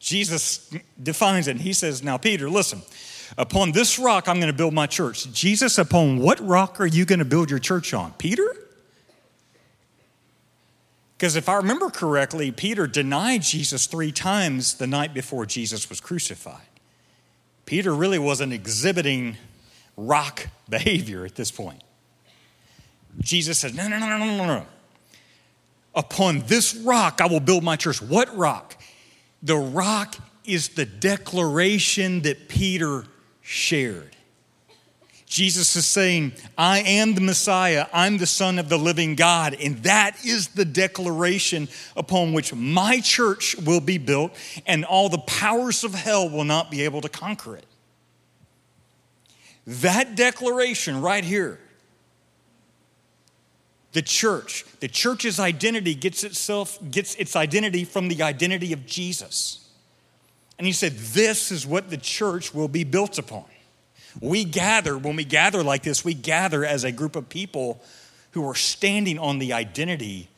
Jesus 0.00 0.70
defines 1.02 1.48
it 1.48 1.52
and 1.52 1.60
he 1.60 1.72
says, 1.72 2.02
Now, 2.02 2.18
Peter, 2.18 2.50
listen, 2.50 2.82
Upon 3.36 3.72
this 3.72 3.98
rock, 3.98 4.28
I'm 4.28 4.36
going 4.36 4.52
to 4.52 4.56
build 4.56 4.74
my 4.74 4.86
church. 4.86 5.30
Jesus, 5.32 5.78
upon 5.78 6.18
what 6.18 6.40
rock 6.40 6.80
are 6.80 6.86
you 6.86 7.04
going 7.04 7.18
to 7.18 7.24
build 7.24 7.50
your 7.50 7.58
church 7.58 7.92
on? 7.92 8.12
Peter? 8.12 8.46
Because 11.16 11.36
if 11.36 11.48
I 11.48 11.56
remember 11.56 11.90
correctly, 11.90 12.52
Peter 12.52 12.86
denied 12.86 13.42
Jesus 13.42 13.86
three 13.86 14.12
times 14.12 14.74
the 14.74 14.86
night 14.86 15.14
before 15.14 15.46
Jesus 15.46 15.88
was 15.88 16.00
crucified. 16.00 16.66
Peter 17.66 17.94
really 17.94 18.18
wasn't 18.18 18.52
exhibiting 18.52 19.36
rock 19.96 20.46
behavior 20.68 21.24
at 21.24 21.34
this 21.34 21.50
point. 21.50 21.82
Jesus 23.20 23.58
says, 23.58 23.74
No, 23.74 23.88
no, 23.88 23.98
no, 23.98 24.08
no, 24.08 24.18
no, 24.18 24.46
no. 24.46 24.66
Upon 25.94 26.40
this 26.46 26.74
rock 26.74 27.20
I 27.20 27.26
will 27.26 27.40
build 27.40 27.62
my 27.62 27.76
church. 27.76 28.02
What 28.02 28.36
rock? 28.36 28.76
The 29.42 29.56
rock 29.56 30.16
is 30.44 30.70
the 30.70 30.86
declaration 30.86 32.22
that 32.22 32.48
Peter 32.48 33.04
shared. 33.42 34.14
Jesus 35.26 35.74
is 35.74 35.84
saying, 35.84 36.32
I 36.56 36.80
am 36.80 37.14
the 37.14 37.20
Messiah, 37.20 37.86
I'm 37.92 38.18
the 38.18 38.26
Son 38.26 38.58
of 38.58 38.68
the 38.68 38.78
living 38.78 39.16
God. 39.16 39.56
And 39.60 39.82
that 39.82 40.24
is 40.24 40.48
the 40.48 40.64
declaration 40.64 41.68
upon 41.96 42.32
which 42.34 42.54
my 42.54 43.00
church 43.00 43.56
will 43.56 43.80
be 43.80 43.98
built, 43.98 44.32
and 44.64 44.84
all 44.84 45.08
the 45.08 45.18
powers 45.18 45.82
of 45.82 45.92
hell 45.92 46.28
will 46.28 46.44
not 46.44 46.70
be 46.70 46.82
able 46.82 47.00
to 47.00 47.08
conquer 47.08 47.56
it. 47.56 47.66
That 49.66 50.14
declaration 50.14 51.00
right 51.00 51.24
here, 51.24 51.58
the 53.92 54.02
church, 54.02 54.64
the 54.80 54.88
church's 54.88 55.40
identity 55.40 55.94
gets 55.94 56.24
itself 56.24 56.78
gets 56.90 57.14
its 57.14 57.36
identity 57.36 57.84
from 57.84 58.08
the 58.08 58.22
identity 58.22 58.72
of 58.72 58.86
Jesus. 58.86 59.68
And 60.58 60.66
he 60.66 60.72
said, 60.72 60.92
This 60.92 61.50
is 61.50 61.66
what 61.66 61.90
the 61.90 61.96
church 61.96 62.52
will 62.52 62.68
be 62.68 62.84
built 62.84 63.18
upon. 63.18 63.44
We 64.20 64.44
gather, 64.44 64.96
when 64.96 65.16
we 65.16 65.24
gather 65.24 65.62
like 65.62 65.82
this, 65.82 66.04
we 66.04 66.14
gather 66.14 66.64
as 66.64 66.84
a 66.84 66.92
group 66.92 67.16
of 67.16 67.28
people 67.28 67.82
who 68.32 68.48
are 68.48 68.54
standing 68.54 69.18
on 69.18 69.38
the 69.38 69.52
identity 69.52 70.28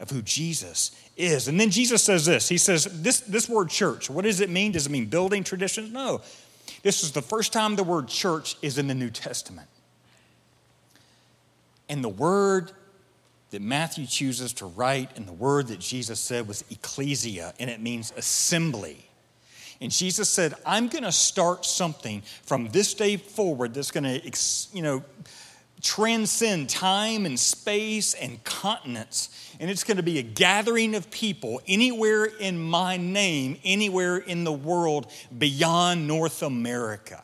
of 0.00 0.10
who 0.10 0.22
Jesus 0.22 0.92
is. 1.16 1.48
And 1.48 1.58
then 1.58 1.70
Jesus 1.70 2.02
says 2.02 2.24
this 2.26 2.48
He 2.48 2.58
says, 2.58 2.84
This, 3.02 3.20
this 3.20 3.48
word 3.48 3.70
church, 3.70 4.08
what 4.08 4.24
does 4.24 4.40
it 4.40 4.50
mean? 4.50 4.72
Does 4.72 4.86
it 4.86 4.90
mean 4.90 5.06
building 5.06 5.44
traditions? 5.44 5.92
No. 5.92 6.20
This 6.82 7.02
is 7.02 7.12
the 7.12 7.22
first 7.22 7.52
time 7.52 7.76
the 7.76 7.84
word 7.84 8.08
church 8.08 8.56
is 8.62 8.78
in 8.78 8.86
the 8.86 8.94
New 8.94 9.10
Testament. 9.10 9.68
And 11.88 12.04
the 12.04 12.08
word 12.08 12.72
that 13.50 13.62
Matthew 13.62 14.06
chooses 14.06 14.52
to 14.54 14.66
write 14.66 15.16
and 15.16 15.26
the 15.26 15.32
word 15.32 15.68
that 15.68 15.80
Jesus 15.80 16.20
said 16.20 16.46
was 16.46 16.64
ecclesia, 16.70 17.54
and 17.58 17.70
it 17.70 17.80
means 17.80 18.12
assembly. 18.16 19.08
And 19.80 19.90
Jesus 19.90 20.28
said, 20.28 20.54
I'm 20.66 20.88
going 20.88 21.04
to 21.04 21.12
start 21.12 21.64
something 21.64 22.22
from 22.42 22.68
this 22.68 22.94
day 22.94 23.16
forward 23.16 23.74
that's 23.74 23.90
going 23.90 24.04
to, 24.04 24.76
you 24.76 24.82
know, 24.82 25.04
transcend 25.82 26.68
time 26.68 27.26
and 27.26 27.38
space 27.38 28.14
and 28.14 28.42
continents. 28.44 29.54
And 29.60 29.70
it's 29.70 29.84
going 29.84 29.96
to 29.96 30.02
be 30.02 30.18
a 30.18 30.22
gathering 30.22 30.94
of 30.94 31.10
people 31.10 31.60
anywhere 31.66 32.24
in 32.24 32.58
my 32.58 32.96
name, 32.96 33.58
anywhere 33.64 34.18
in 34.18 34.44
the 34.44 34.52
world 34.52 35.10
beyond 35.36 36.06
North 36.06 36.42
America. 36.42 37.22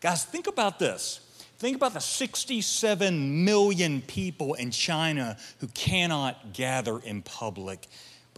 Guys, 0.00 0.24
think 0.24 0.46
about 0.46 0.78
this. 0.78 1.20
Think 1.58 1.76
about 1.76 1.92
the 1.92 2.00
67 2.00 3.44
million 3.44 4.00
people 4.02 4.54
in 4.54 4.70
China 4.70 5.36
who 5.58 5.66
cannot 5.68 6.52
gather 6.52 7.00
in 7.00 7.22
public 7.22 7.88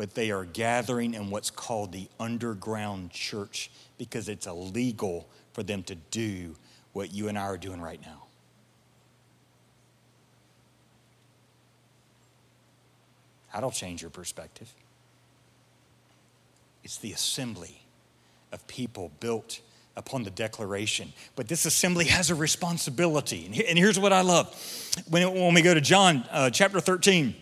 but 0.01 0.15
they 0.15 0.31
are 0.31 0.47
gathering 0.47 1.13
in 1.13 1.29
what's 1.29 1.51
called 1.51 1.93
the 1.93 2.09
underground 2.19 3.11
church 3.11 3.71
because 3.99 4.31
it's 4.31 4.47
illegal 4.47 5.29
for 5.53 5.63
them 5.63 5.83
to 5.83 5.95
do 5.95 6.57
what 6.95 7.13
you 7.13 7.29
and 7.29 7.39
I 7.39 7.43
are 7.43 7.59
doing 7.59 7.83
right 7.83 8.01
now. 8.01 8.23
That'll 13.53 13.71
change 13.71 14.03
your 14.03 14.11
perspective. 14.11 14.73
It's 16.85 16.99
the 16.99 17.13
assembly 17.13 17.83
of 18.53 18.67
people 18.67 19.11
built 19.21 19.61
upon 19.97 20.23
the 20.23 20.31
declaration. 20.31 21.13
But 21.37 21.49
this 21.49 21.67
assembly 21.67 22.07
has 22.07 22.31
a 22.31 22.35
responsibility. 22.35 23.47
And 23.69 23.79
here's 23.79 23.99
what 23.99 24.13
I 24.13 24.23
love. 24.23 24.49
When, 25.09 25.55
we 25.55 25.63
go 25.63 25.75
to 25.75 25.81
John 25.81 26.25
uh, 26.31 26.51
chapter 26.51 26.81
13, 26.81 27.35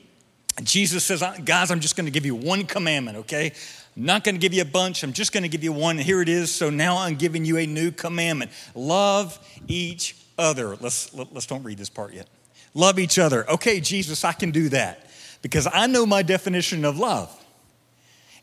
Jesus 0.62 1.05
says, 1.05 1.23
Guys, 1.44 1.71
I'm 1.71 1.81
just 1.81 1.97
going 1.97 2.07
to 2.07 2.11
give 2.11 2.27
you 2.27 2.35
one 2.35 2.64
commandment, 2.64 3.18
okay? 3.18 3.53
I'm 3.97 4.05
not 4.05 4.25
going 4.25 4.35
to 4.35 4.40
give 4.40 4.55
you 4.55 4.62
a 4.62 4.66
bunch. 4.66 5.03
I'm 5.03 5.12
just 5.12 5.33
going 5.33 5.42
to 5.42 5.49
give 5.49 5.62
you 5.62 5.73
one. 5.73 5.99
Here 5.99 6.21
it 6.21 6.29
is. 6.29 6.53
So 6.53 6.71
now 6.71 6.99
I'm 6.99 7.16
giving 7.16 7.44
you 7.44 7.59
a 7.59 7.66
new 7.66 7.90
commandment 7.90 8.51
love 8.75 9.38
each 9.68 10.16
other. 10.38 10.71
Let's, 10.77 11.12
let, 11.14 11.29
us 11.29 11.33
let 11.33 11.37
us 11.37 11.47
do 11.47 11.57
not 11.57 11.64
read 11.64 11.79
this 11.79 11.90
part 11.90 12.14
yet. 12.14 12.29
Love 12.75 12.99
each 12.99 13.18
other. 13.18 13.49
Okay, 13.51 13.81
Jesus, 13.81 14.25
I 14.25 14.33
can 14.33 14.51
do 14.51 14.68
that 14.71 15.08
because 15.42 15.68
I 15.72 15.87
know 15.87 16.07
my 16.07 16.22
definition 16.22 16.85
of 16.85 16.98
love. 16.98 17.35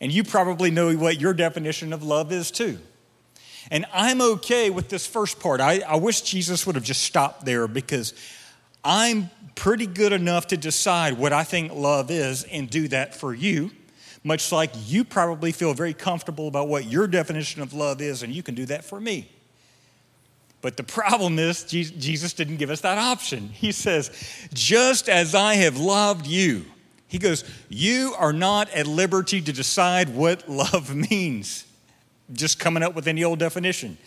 And 0.02 0.12
you 0.12 0.24
probably 0.24 0.72
know 0.72 0.94
what 0.96 1.20
your 1.20 1.34
definition 1.34 1.94
of 1.94 2.04
love 2.04 2.32
is 2.32 2.52
too. 2.52 2.80
And 3.72 3.86
I'm 3.94 4.22
okay 4.22 4.70
with 4.70 4.90
this 4.90 5.08
first 5.08 5.40
part. 5.40 5.62
I, 5.62 5.80
I 5.80 5.96
wish 5.96 6.22
Jesus 6.22 6.66
would 6.68 6.76
have 6.76 6.84
just 6.84 7.02
stopped 7.02 7.46
there 7.46 7.68
because 7.68 8.14
I'm 8.84 9.32
pretty 9.56 9.88
good 9.88 10.12
enough 10.12 10.48
to 10.48 10.58
decide 10.58 11.18
what 11.18 11.34
I 11.34 11.44
think 11.44 11.74
love 11.74 12.12
is 12.12 12.44
and 12.44 12.70
do 12.70 12.88
that 12.90 13.16
for 13.16 13.34
you, 13.34 13.72
much 14.24 14.52
like 14.52 14.72
you 14.86 15.04
probably 15.04 15.52
feel 15.52 15.74
very 15.74 15.94
comfortable 15.94 16.48
about 16.48 16.68
what 16.68 16.86
your 16.86 17.08
definition 17.08 17.62
of 17.62 17.74
love 17.74 18.02
is, 18.02 18.22
and 18.22 18.34
you 18.34 18.44
can 18.44 18.54
do 18.54 18.66
that 18.68 18.84
for 18.84 19.00
me. 19.00 19.30
But 20.62 20.78
the 20.78 20.84
problem 20.84 21.40
is, 21.40 21.64
Jesus 21.64 22.34
didn't 22.34 22.58
give 22.58 22.70
us 22.70 22.82
that 22.82 22.98
option. 22.98 23.50
He 23.50 23.72
says, 23.72 24.12
just 24.54 25.10
as 25.10 25.36
I 25.36 25.56
have 25.56 25.78
loved 25.78 26.28
you, 26.28 26.66
he 27.08 27.20
goes, 27.20 27.44
you 27.70 28.14
are 28.18 28.34
not 28.34 28.70
at 28.72 28.88
liberty 28.88 29.42
to 29.42 29.54
decide 29.54 30.10
what 30.10 30.50
love 30.50 30.94
means. 30.96 31.66
Just 32.34 32.60
coming 32.60 32.82
up 32.84 32.96
with 32.96 33.08
any 33.08 33.24
old 33.24 33.40
definition. 33.40 33.98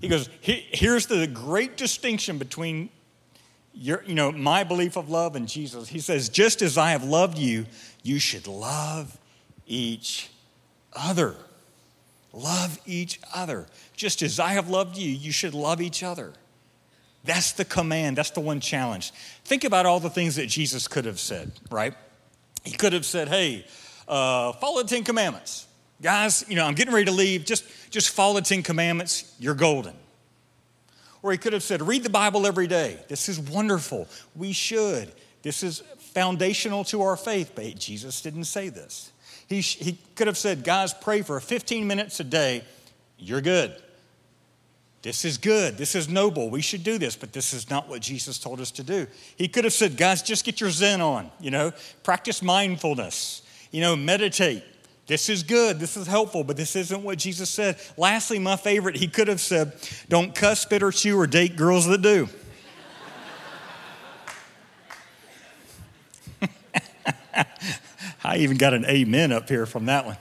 He 0.00 0.08
goes, 0.08 0.28
here's 0.40 1.06
the 1.06 1.26
great 1.26 1.76
distinction 1.76 2.38
between 2.38 2.90
your, 3.74 4.02
you 4.04 4.14
know, 4.14 4.32
my 4.32 4.64
belief 4.64 4.96
of 4.96 5.08
love 5.08 5.36
and 5.36 5.48
Jesus. 5.48 5.88
He 5.88 6.00
says, 6.00 6.28
just 6.28 6.62
as 6.62 6.76
I 6.76 6.90
have 6.90 7.04
loved 7.04 7.38
you, 7.38 7.66
you 8.02 8.18
should 8.18 8.46
love 8.46 9.16
each 9.66 10.30
other. 10.92 11.36
Love 12.32 12.78
each 12.86 13.20
other. 13.34 13.66
Just 13.94 14.22
as 14.22 14.38
I 14.40 14.50
have 14.50 14.68
loved 14.68 14.96
you, 14.96 15.10
you 15.10 15.32
should 15.32 15.54
love 15.54 15.80
each 15.80 16.02
other. 16.02 16.32
That's 17.24 17.52
the 17.52 17.64
command. 17.64 18.16
That's 18.16 18.30
the 18.30 18.40
one 18.40 18.60
challenge. 18.60 19.12
Think 19.44 19.64
about 19.64 19.86
all 19.86 20.00
the 20.00 20.10
things 20.10 20.36
that 20.36 20.46
Jesus 20.46 20.88
could 20.88 21.04
have 21.04 21.20
said, 21.20 21.52
right? 21.70 21.94
He 22.68 22.76
could 22.76 22.92
have 22.92 23.06
said, 23.06 23.28
hey, 23.28 23.64
uh, 24.06 24.52
follow 24.52 24.82
the 24.82 24.88
Ten 24.88 25.02
Commandments. 25.02 25.66
Guys, 26.02 26.44
you 26.48 26.54
know, 26.54 26.66
I'm 26.66 26.74
getting 26.74 26.92
ready 26.92 27.06
to 27.06 27.12
leave. 27.12 27.46
Just, 27.46 27.64
just 27.90 28.10
follow 28.10 28.34
the 28.34 28.42
Ten 28.42 28.62
Commandments. 28.62 29.34
You're 29.40 29.54
golden. 29.54 29.94
Or 31.22 31.32
he 31.32 31.38
could 31.38 31.54
have 31.54 31.62
said, 31.62 31.80
read 31.80 32.02
the 32.02 32.10
Bible 32.10 32.46
every 32.46 32.66
day. 32.66 32.98
This 33.08 33.30
is 33.30 33.40
wonderful. 33.40 34.06
We 34.36 34.52
should. 34.52 35.10
This 35.40 35.62
is 35.62 35.82
foundational 35.98 36.84
to 36.84 37.00
our 37.00 37.16
faith. 37.16 37.52
But 37.54 37.78
Jesus 37.78 38.20
didn't 38.20 38.44
say 38.44 38.68
this. 38.68 39.12
He, 39.48 39.62
he 39.62 39.98
could 40.14 40.26
have 40.26 40.36
said, 40.36 40.62
guys, 40.62 40.92
pray 40.92 41.22
for 41.22 41.40
15 41.40 41.86
minutes 41.86 42.20
a 42.20 42.24
day. 42.24 42.64
You're 43.16 43.40
good. 43.40 43.74
This 45.02 45.24
is 45.24 45.38
good. 45.38 45.78
This 45.78 45.94
is 45.94 46.08
noble. 46.08 46.50
We 46.50 46.60
should 46.60 46.82
do 46.82 46.98
this, 46.98 47.14
but 47.14 47.32
this 47.32 47.54
is 47.54 47.70
not 47.70 47.88
what 47.88 48.02
Jesus 48.02 48.38
told 48.38 48.60
us 48.60 48.72
to 48.72 48.82
do. 48.82 49.06
He 49.36 49.46
could 49.46 49.62
have 49.64 49.72
said, 49.72 49.96
guys, 49.96 50.22
just 50.22 50.44
get 50.44 50.60
your 50.60 50.70
Zen 50.70 51.00
on, 51.00 51.30
you 51.40 51.52
know, 51.52 51.72
practice 52.02 52.42
mindfulness, 52.42 53.42
you 53.70 53.80
know, 53.80 53.94
meditate. 53.94 54.64
This 55.06 55.28
is 55.30 55.42
good, 55.42 55.78
this 55.78 55.96
is 55.96 56.06
helpful, 56.06 56.44
but 56.44 56.56
this 56.56 56.76
isn't 56.76 57.02
what 57.02 57.16
Jesus 57.16 57.48
said. 57.48 57.78
Lastly, 57.96 58.38
my 58.38 58.56
favorite, 58.56 58.96
he 58.96 59.08
could 59.08 59.28
have 59.28 59.40
said, 59.40 59.72
Don't 60.08 60.34
cuss, 60.34 60.60
spit, 60.60 60.82
or 60.82 60.90
chew, 60.90 61.18
or 61.18 61.26
date 61.26 61.56
girls 61.56 61.86
that 61.86 62.02
do. 62.02 62.28
I 68.24 68.38
even 68.38 68.58
got 68.58 68.74
an 68.74 68.84
amen 68.84 69.32
up 69.32 69.48
here 69.48 69.64
from 69.64 69.86
that 69.86 70.04
one. 70.04 70.16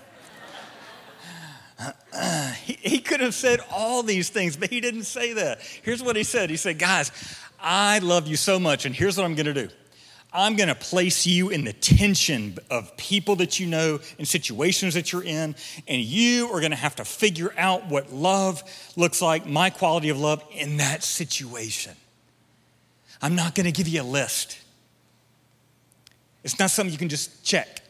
He, 2.66 2.74
he 2.82 3.00
could 3.00 3.22
have 3.22 3.34
said 3.34 3.62
all 3.72 4.04
these 4.04 4.30
things, 4.30 4.58
but 4.58 4.70
he 4.70 4.82
didn't 4.82 5.04
say 5.04 5.34
that. 5.34 5.62
Here's 5.84 6.04
what 6.04 6.16
he 6.16 6.24
said 6.24 6.50
He 6.50 6.58
said, 6.58 6.80
Guys, 6.80 7.12
I 7.60 8.00
love 8.00 8.28
you 8.28 8.36
so 8.36 8.60
much, 8.60 8.86
and 8.86 8.94
here's 8.96 9.18
what 9.18 9.26
I'm 9.26 9.36
going 9.36 9.46
to 9.46 9.54
do. 9.54 9.70
I'm 10.34 10.56
going 10.56 10.68
to 10.68 10.76
place 10.76 11.26
you 11.26 11.50
in 11.50 11.64
the 11.64 11.74
tension 11.74 12.58
of 12.70 12.96
people 12.98 13.38
that 13.38 13.60
you 13.60 13.66
know 13.66 14.00
and 14.18 14.28
situations 14.28 14.94
that 14.96 15.12
you're 15.12 15.24
in, 15.24 15.56
and 15.88 16.02
you 16.02 16.50
are 16.50 16.60
going 16.60 16.72
to 16.72 16.78
have 16.78 16.96
to 16.98 17.06
figure 17.06 17.54
out 17.58 17.88
what 17.88 18.12
love 18.12 18.62
looks 18.96 19.22
like, 19.22 19.46
my 19.46 19.70
quality 19.70 20.10
of 20.10 20.20
love 20.20 20.44
in 20.52 20.78
that 20.78 21.04
situation. 21.04 21.94
I'm 23.22 23.36
not 23.36 23.56
going 23.56 23.66
to 23.66 23.72
give 23.72 23.88
you 23.88 24.02
a 24.02 24.04
list. 24.04 24.60
It's 26.44 26.60
not 26.60 26.70
something 26.70 26.92
you 26.92 27.00
can 27.00 27.10
just 27.10 27.44
check. 27.44 27.82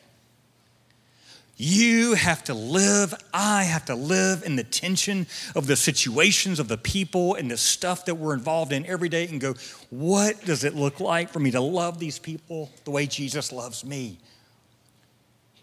You 1.59 2.13
have 2.13 2.43
to 2.45 2.53
live, 2.53 3.15
I 3.33 3.63
have 3.63 3.85
to 3.85 3.95
live 3.95 4.43
in 4.43 4.55
the 4.55 4.63
tension 4.63 5.25
of 5.55 5.65
the 5.65 5.75
situations 5.75 6.59
of 6.59 6.67
the 6.67 6.77
people 6.77 7.33
and 7.33 7.49
the 7.49 7.57
stuff 7.57 8.05
that 8.05 8.15
we're 8.15 8.35
involved 8.35 8.71
in 8.71 8.85
every 8.85 9.09
day 9.09 9.27
and 9.27 9.41
go, 9.41 9.55
what 9.89 10.45
does 10.45 10.63
it 10.63 10.75
look 10.75 10.99
like 10.99 11.29
for 11.29 11.39
me 11.39 11.49
to 11.51 11.59
love 11.59 11.97
these 11.97 12.19
people 12.19 12.69
the 12.83 12.91
way 12.91 13.07
Jesus 13.07 13.51
loves 13.51 13.83
me? 13.83 14.19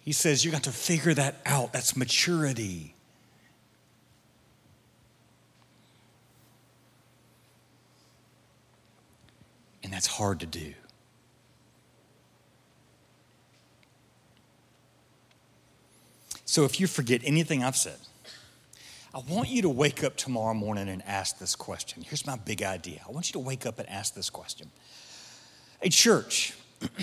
He 0.00 0.11
says, 0.11 0.44
you 0.44 0.50
got 0.50 0.64
to 0.64 0.72
figure 0.72 1.14
that 1.14 1.40
out. 1.46 1.72
That's 1.72 1.96
maturity. 1.96 2.94
And 9.85 9.92
that's 9.92 10.09
hard 10.09 10.40
to 10.40 10.46
do. 10.46 10.74
So 16.44 16.64
if 16.64 16.78
you 16.78 16.87
forget 16.87 17.20
anything 17.24 17.62
I've 17.64 17.76
said, 17.76 17.98
I 19.14 19.20
want 19.28 19.48
you 19.48 19.62
to 19.62 19.68
wake 19.68 20.02
up 20.02 20.16
tomorrow 20.16 20.54
morning 20.54 20.88
and 20.88 21.02
ask 21.07 21.38
this 21.38 21.54
question. 21.54 22.02
Here's 22.02 22.26
my 22.26 22.37
big 22.37 22.62
idea 22.62 23.00
I 23.09 23.12
want 23.12 23.28
you 23.28 23.35
to 23.35 23.38
wake 23.38 23.64
up 23.64 23.78
and 23.78 23.88
ask 23.88 24.14
this 24.14 24.28
question. 24.28 24.70
A 25.83 25.88
church 25.88 26.54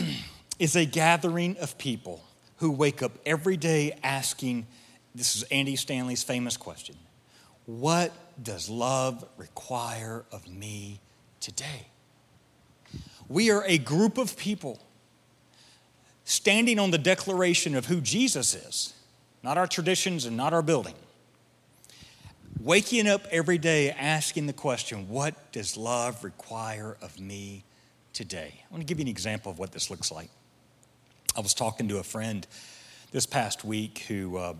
is 0.59 0.75
a 0.75 0.85
gathering 0.85 1.57
of 1.57 1.77
people 1.77 2.23
who 2.57 2.71
wake 2.71 3.01
up 3.01 3.13
every 3.25 3.57
day 3.57 3.97
asking 4.03 4.67
this 5.15 5.35
is 5.35 5.43
Andy 5.43 5.75
Stanley's 5.75 6.23
famous 6.23 6.57
question 6.57 6.95
What 7.65 8.11
does 8.41 8.69
love 8.69 9.25
require 9.37 10.25
of 10.31 10.47
me 10.47 10.99
today? 11.39 11.87
We 13.29 13.51
are 13.51 13.63
a 13.65 13.77
group 13.77 14.17
of 14.17 14.35
people 14.35 14.79
standing 16.25 16.77
on 16.79 16.91
the 16.91 16.97
declaration 16.97 17.75
of 17.75 17.85
who 17.85 18.01
Jesus 18.01 18.53
is, 18.53 18.93
not 19.43 19.57
our 19.57 19.67
traditions 19.67 20.25
and 20.25 20.37
not 20.37 20.53
our 20.53 20.61
building. 20.61 20.95
Waking 22.59 23.07
up 23.07 23.25
every 23.31 23.57
day 23.57 23.89
asking 23.89 24.45
the 24.45 24.53
question, 24.53 25.09
What 25.09 25.51
does 25.51 25.77
love 25.77 26.23
require 26.23 26.97
of 27.01 27.19
me 27.19 27.63
today? 28.13 28.53
I 28.53 28.73
want 28.73 28.81
to 28.81 28.85
give 28.85 28.99
you 28.99 29.05
an 29.05 29.09
example 29.09 29.51
of 29.51 29.57
what 29.57 29.71
this 29.71 29.89
looks 29.89 30.11
like. 30.11 30.29
I 31.35 31.39
was 31.39 31.53
talking 31.53 31.87
to 31.87 31.97
a 31.97 32.03
friend 32.03 32.45
this 33.11 33.25
past 33.25 33.63
week 33.63 33.99
who 34.07 34.37
uh, 34.37 34.53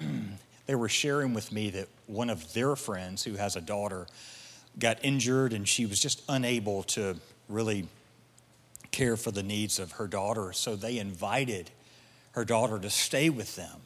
they 0.66 0.74
were 0.74 0.88
sharing 0.88 1.34
with 1.34 1.52
me 1.52 1.70
that 1.70 1.88
one 2.06 2.30
of 2.30 2.54
their 2.54 2.74
friends 2.74 3.22
who 3.24 3.34
has 3.34 3.56
a 3.56 3.60
daughter 3.60 4.06
got 4.78 4.98
injured 5.04 5.52
and 5.52 5.68
she 5.68 5.84
was 5.84 6.00
just 6.00 6.22
unable 6.28 6.84
to 6.84 7.16
really 7.48 7.86
care 8.92 9.16
for 9.16 9.30
the 9.30 9.42
needs 9.42 9.78
of 9.78 9.92
her 9.92 10.06
daughter. 10.06 10.52
So 10.52 10.74
they 10.76 10.98
invited 10.98 11.70
her 12.32 12.44
daughter 12.44 12.78
to 12.78 12.88
stay 12.88 13.28
with 13.28 13.56
them 13.56 13.80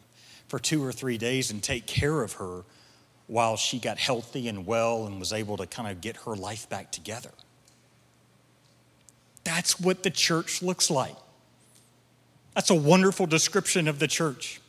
for 0.51 0.59
two 0.59 0.85
or 0.85 0.91
three 0.91 1.17
days 1.17 1.53
and 1.53 1.63
take 1.63 1.87
care 1.87 2.23
of 2.23 2.35
her 2.35 2.65
while 3.29 3.57
she 3.57 3.79
got 3.79 3.99
healthy 3.99 4.49
and 4.49 4.67
well 4.67 5.07
and 5.07 5.21
was 5.21 5.33
able 5.33 5.57
to 5.57 5.65
kind 5.65 5.89
of 5.89 6.01
get 6.01 6.17
her 6.19 6.35
life 6.35 6.69
back 6.69 6.91
together. 6.91 7.31
That's 9.45 9.79
what 9.79 10.03
the 10.03 10.11
church 10.11 10.61
looks 10.61 10.91
like. 10.91 11.15
That's 12.57 12.71
a 12.71 12.75
wonderful 12.75 13.27
description 13.27 13.87
of 13.87 14.01
the 14.01 14.09
church. 14.09 14.61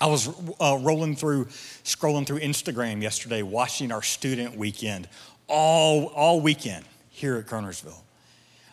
I 0.00 0.06
was 0.06 0.28
uh, 0.58 0.78
rolling 0.80 1.16
through, 1.16 1.46
scrolling 1.84 2.26
through 2.26 2.40
Instagram 2.40 3.02
yesterday, 3.02 3.42
watching 3.42 3.92
our 3.92 4.02
student 4.02 4.56
weekend 4.56 5.06
all, 5.48 6.06
all 6.06 6.40
weekend 6.40 6.86
here 7.10 7.36
at 7.36 7.46
Kernersville. 7.46 8.00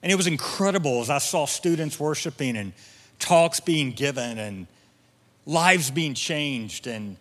And 0.01 0.10
it 0.10 0.15
was 0.15 0.28
incredible 0.28 1.01
as 1.01 1.10
I 1.10 1.17
saw 1.17 1.45
students 1.45 1.99
worshiping 1.99 2.56
and 2.56 2.71
talks 3.19 3.60
being 3.60 3.91
given 3.91 4.38
and 4.38 4.67
lives 5.45 5.91
being 5.91 6.13
changed 6.13 6.88
and 6.88 7.17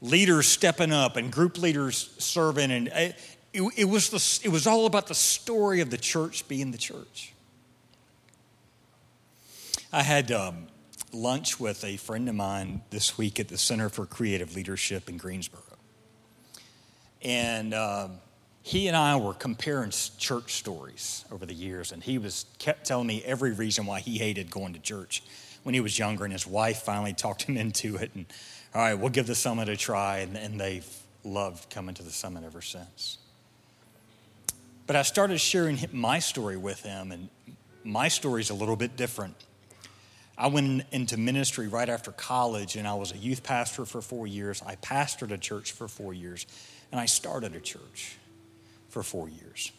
leaders 0.00 0.46
stepping 0.46 0.92
up 0.92 1.16
and 1.16 1.32
group 1.32 1.58
leaders 1.58 2.14
serving. 2.18 2.70
And 2.70 2.88
it, 2.88 3.16
it, 3.52 3.88
was, 3.88 4.10
the, 4.10 4.46
it 4.46 4.50
was 4.50 4.66
all 4.66 4.86
about 4.86 5.06
the 5.06 5.14
story 5.14 5.80
of 5.80 5.90
the 5.90 5.96
church 5.96 6.46
being 6.48 6.70
the 6.70 6.78
church. 6.78 7.32
I 9.92 10.02
had 10.02 10.30
um, 10.32 10.66
lunch 11.12 11.60
with 11.60 11.84
a 11.84 11.96
friend 11.96 12.28
of 12.28 12.34
mine 12.34 12.82
this 12.90 13.16
week 13.16 13.38
at 13.38 13.48
the 13.48 13.56
Center 13.56 13.88
for 13.88 14.06
Creative 14.06 14.54
Leadership 14.54 15.08
in 15.08 15.16
Greensboro. 15.16 15.62
And 17.22 17.72
um, 17.72 18.18
he 18.62 18.88
and 18.88 18.96
I 18.96 19.16
were 19.16 19.34
comparing 19.34 19.90
church 19.90 20.54
stories 20.54 21.24
over 21.30 21.46
the 21.46 21.54
years, 21.54 21.92
and 21.92 22.02
he 22.02 22.18
was 22.18 22.46
kept 22.58 22.86
telling 22.86 23.06
me 23.06 23.22
every 23.24 23.52
reason 23.52 23.86
why 23.86 24.00
he 24.00 24.18
hated 24.18 24.50
going 24.50 24.74
to 24.74 24.80
church 24.80 25.22
when 25.64 25.74
he 25.74 25.80
was 25.80 25.98
younger, 25.98 26.24
and 26.24 26.32
his 26.32 26.46
wife 26.46 26.82
finally 26.82 27.12
talked 27.12 27.42
him 27.42 27.56
into 27.56 27.96
it. 27.96 28.12
And 28.14 28.26
all 28.74 28.82
right, 28.82 28.94
we'll 28.94 29.10
give 29.10 29.26
the 29.26 29.34
summit 29.34 29.68
a 29.68 29.76
try. 29.76 30.18
And, 30.18 30.36
and 30.36 30.60
they've 30.60 30.86
loved 31.24 31.68
coming 31.70 31.94
to 31.96 32.02
the 32.02 32.10
summit 32.10 32.44
ever 32.44 32.62
since. 32.62 33.18
But 34.86 34.96
I 34.96 35.02
started 35.02 35.38
sharing 35.40 35.78
my 35.92 36.18
story 36.18 36.56
with 36.56 36.82
him, 36.82 37.10
and 37.10 37.28
my 37.82 38.08
story 38.08 38.42
is 38.42 38.50
a 38.50 38.54
little 38.54 38.76
bit 38.76 38.96
different. 38.96 39.34
I 40.36 40.48
went 40.48 40.84
into 40.90 41.16
ministry 41.16 41.68
right 41.68 41.88
after 41.88 42.12
college, 42.12 42.76
and 42.76 42.86
I 42.86 42.94
was 42.94 43.12
a 43.12 43.16
youth 43.16 43.42
pastor 43.42 43.86
for 43.86 44.02
four 44.02 44.26
years. 44.26 44.62
I 44.66 44.76
pastored 44.76 45.30
a 45.30 45.38
church 45.38 45.72
for 45.72 45.88
four 45.88 46.12
years, 46.12 46.46
and 46.92 47.00
I 47.00 47.06
started 47.06 47.54
a 47.54 47.60
church 47.60 48.16
for 48.90 49.02
four 49.02 49.28
years. 49.28 49.72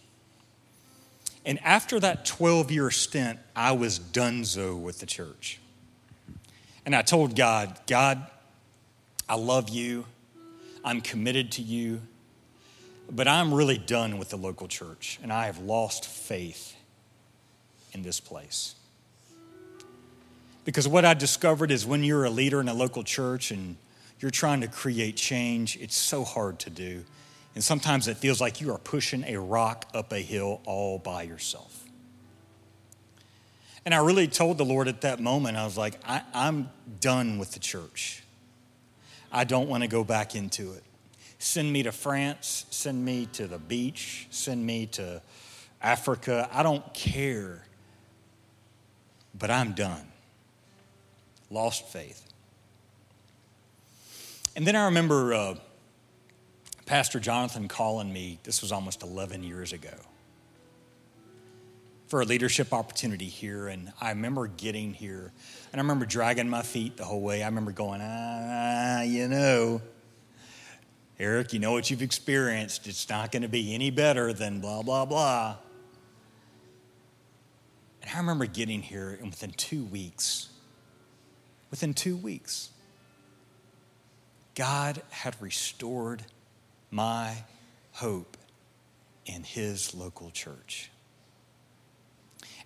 And 1.46 1.60
after 1.64 2.00
that 2.00 2.26
12 2.26 2.72
year 2.72 2.90
stint, 2.90 3.38
I 3.56 3.74
was 3.74 4.00
donezo 4.00 4.80
with 4.80 5.00
the 5.00 5.06
church. 5.06 5.60
And 6.86 6.96
I 6.96 7.02
told 7.02 7.36
God, 7.36 7.80
God, 7.88 8.26
I 9.28 9.36
love 9.36 9.70
you. 9.70 10.06
I'm 10.84 11.02
committed 11.02 11.54
to 11.54 11.62
you. 11.62 12.02
But 13.10 13.28
I'm 13.28 13.54
really 13.54 13.78
done 13.78 14.18
with 14.18 14.30
the 14.30 14.38
local 14.38 14.68
church, 14.68 15.20
and 15.22 15.32
I 15.32 15.46
have 15.46 15.60
lost 15.60 16.06
faith 16.06 16.76
in 17.94 18.04
this 18.04 18.20
place. 18.20 18.76
Because 20.64 20.88
what 20.88 21.06
I 21.06 21.14
discovered 21.14 21.70
is 21.70 21.86
when 21.86 22.04
you're 22.04 22.26
a 22.26 22.30
leader 22.30 22.60
in 22.60 22.68
a 22.68 22.74
local 22.74 23.04
church 23.04 23.52
and 23.52 23.78
you're 24.20 24.32
trying 24.32 24.62
to 24.62 24.68
create 24.68 25.16
change, 25.16 25.78
it's 25.80 25.96
so 25.96 26.24
hard 26.24 26.58
to 26.60 26.72
do. 26.72 27.04
And 27.54 27.64
sometimes 27.64 28.08
it 28.08 28.18
feels 28.18 28.42
like 28.42 28.60
you 28.60 28.72
are 28.72 28.80
pushing 28.80 29.24
a 29.26 29.40
rock 29.40 29.86
up 29.94 30.12
a 30.12 30.20
hill 30.20 30.62
all 30.66 30.98
by 30.98 31.24
yourself. 31.24 31.85
And 33.86 33.94
I 33.94 34.00
really 34.00 34.28
told 34.28 34.58
the 34.58 34.66
Lord 34.66 34.88
at 34.88 35.02
that 35.02 35.20
moment, 35.20 35.58
I 35.58 35.64
was 35.64 35.78
like, 35.78 36.00
I, 36.08 36.24
am 36.34 36.70
done 37.00 37.38
with 37.38 37.52
the 37.52 37.60
church. 37.60 38.24
I 39.32 39.44
don't 39.44 39.70
want 39.70 39.84
to 39.84 39.88
go 39.88 40.04
back 40.04 40.36
into 40.36 40.74
it. 40.74 40.84
Send 41.38 41.72
me 41.72 41.84
to 41.84 41.92
France, 41.92 42.66
send 42.72 43.06
me 43.06 43.28
to 43.34 43.46
the 43.46 43.60
beach, 43.60 44.26
send 44.32 44.66
me 44.66 44.88
to 44.88 45.22
Africa. 45.82 46.50
I 46.52 46.64
don't 46.64 46.94
care. 46.96 47.62
But 49.38 49.52
I'm 49.52 49.74
done. 49.74 50.08
Lost 51.52 51.88
faith. 51.88 52.24
And 54.56 54.66
then 54.66 54.76
I 54.76 54.86
remember 54.86 55.34
uh, 55.34 55.56
Pastor 56.86 57.20
Jonathan 57.20 57.68
calling 57.68 58.12
me, 58.12 58.40
this 58.44 58.62
was 58.62 58.72
almost 58.72 59.04
11 59.04 59.44
years 59.44 59.74
ago, 59.74 59.94
for 62.08 62.22
a 62.22 62.26
leadership 62.26 62.74
opportunity 62.74 63.26
here. 63.26 63.68
And 63.68 63.92
I 64.00 64.10
remember 64.10 64.48
getting 64.48 64.94
here 64.94 65.32
and 65.72 65.82
I 65.82 65.84
remember 65.84 66.06
dragging 66.06 66.48
my 66.48 66.62
feet 66.62 66.98
the 66.98 67.04
whole 67.04 67.22
way. 67.22 67.44
I 67.44 67.48
remember 67.48 67.72
going, 67.72 68.00
ah, 68.02 69.02
you 69.02 69.28
know, 69.28 69.82
Eric, 71.20 71.54
you 71.54 71.60
know 71.60 71.72
what 71.72 71.90
you've 71.90 72.02
experienced. 72.02 72.88
It's 72.88 73.10
not 73.10 73.32
going 73.32 73.42
to 73.42 73.50
be 73.50 73.74
any 73.74 73.90
better 73.90 74.34
than 74.34 74.60
blah, 74.60 74.84
blah, 74.84 75.06
blah. 75.06 75.58
And 78.02 78.12
I 78.14 78.18
remember 78.18 78.46
getting 78.46 78.82
here, 78.82 79.18
and 79.20 79.32
within 79.32 79.52
two 79.52 79.84
weeks, 79.84 80.50
within 81.72 81.94
two 81.94 82.16
weeks, 82.16 82.70
God 84.56 85.02
had 85.10 85.36
restored 85.42 86.24
my 86.92 87.44
hope 87.94 88.38
in 89.26 89.44
His 89.44 89.96
local 89.96 90.32
church. 90.32 90.92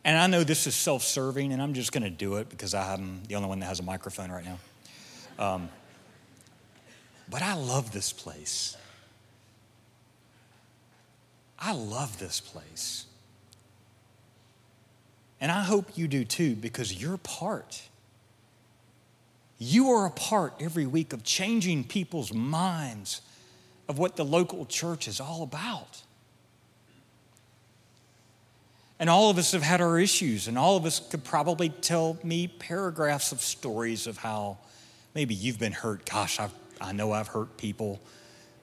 And 0.05 0.17
I 0.17 0.27
know 0.27 0.43
this 0.43 0.65
is 0.65 0.75
self 0.75 1.03
serving, 1.03 1.51
and 1.51 1.62
I'm 1.62 1.73
just 1.73 1.91
going 1.91 2.03
to 2.03 2.09
do 2.09 2.35
it 2.35 2.49
because 2.49 2.73
I'm 2.73 3.21
the 3.27 3.35
only 3.35 3.49
one 3.49 3.59
that 3.59 3.65
has 3.65 3.79
a 3.79 3.83
microphone 3.83 4.31
right 4.31 4.45
now. 4.45 4.57
Um, 5.38 5.69
but 7.29 7.41
I 7.41 7.53
love 7.53 7.91
this 7.91 8.12
place. 8.12 8.75
I 11.59 11.73
love 11.73 12.17
this 12.19 12.39
place. 12.39 13.05
And 15.41 15.51
I 15.51 15.63
hope 15.63 15.97
you 15.97 16.07
do 16.07 16.25
too 16.25 16.55
because 16.55 17.01
you're 17.01 17.17
part. 17.17 17.81
You 19.57 19.89
are 19.91 20.05
a 20.05 20.12
part 20.12 20.53
every 20.59 20.85
week 20.85 21.13
of 21.13 21.23
changing 21.23 21.83
people's 21.85 22.33
minds 22.33 23.21
of 23.88 23.97
what 23.97 24.15
the 24.15 24.25
local 24.25 24.65
church 24.65 25.07
is 25.07 25.19
all 25.19 25.43
about. 25.43 26.01
And 28.99 29.09
all 29.09 29.29
of 29.29 29.38
us 29.38 29.53
have 29.53 29.63
had 29.63 29.79
our 29.79 29.97
issues, 29.97 30.49
and 30.49 30.57
all 30.57 30.75
of 30.75 30.85
us 30.85 30.99
could 30.99 31.23
probably 31.23 31.69
tell 31.69 32.17
me 32.21 32.47
paragraphs 32.47 33.31
of 33.31 33.39
stories 33.39 34.07
of 34.07 34.17
how 34.17 34.57
maybe 35.15 35.33
you've 35.33 35.57
been 35.57 35.71
hurt. 35.71 36.05
Gosh, 36.05 36.38
I've, 36.38 36.53
I 36.81 36.91
know 36.91 37.13
I've 37.13 37.29
hurt 37.29 37.55
people 37.55 38.01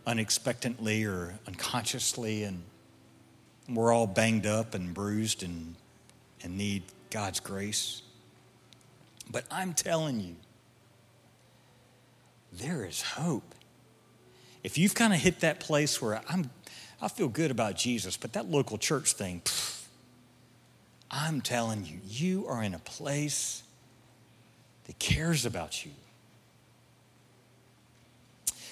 unexpectedly 0.06 1.04
or 1.04 1.38
unconsciously, 1.46 2.44
and 2.44 2.62
we're 3.66 3.92
all 3.92 4.06
banged 4.06 4.44
up 4.44 4.74
and 4.74 4.92
bruised 4.92 5.42
and, 5.42 5.74
and 6.42 6.58
need 6.58 6.82
God's 7.10 7.40
grace. 7.40 8.02
But 9.30 9.44
I'm 9.50 9.72
telling 9.72 10.20
you, 10.20 10.36
there 12.52 12.84
is 12.84 13.00
hope. 13.00 13.54
If 14.62 14.76
you've 14.76 14.94
kind 14.94 15.14
of 15.14 15.20
hit 15.20 15.40
that 15.40 15.60
place 15.60 16.00
where 16.02 16.20
I'm, 16.28 16.50
I 17.00 17.08
feel 17.08 17.28
good 17.28 17.50
about 17.50 17.76
Jesus, 17.76 18.18
but 18.18 18.34
that 18.34 18.50
local 18.50 18.76
church 18.76 19.14
thing, 19.14 19.40
pfft, 19.44 19.75
I'm 21.10 21.40
telling 21.40 21.84
you, 21.84 21.98
you 22.06 22.46
are 22.48 22.62
in 22.62 22.74
a 22.74 22.78
place 22.78 23.62
that 24.86 24.98
cares 24.98 25.46
about 25.46 25.84
you. 25.84 25.92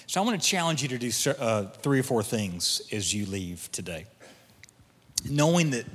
So 0.07 0.21
I 0.21 0.25
want 0.25 0.41
to 0.41 0.47
challenge 0.47 0.83
you 0.83 0.89
to 0.89 0.97
do 0.97 1.11
uh, 1.39 1.65
three 1.81 1.99
or 1.99 2.03
four 2.03 2.23
things 2.23 2.81
as 2.91 3.13
you 3.13 3.25
leave 3.25 3.69
today. 3.71 4.05
Knowing 5.27 5.71
that 5.71 5.85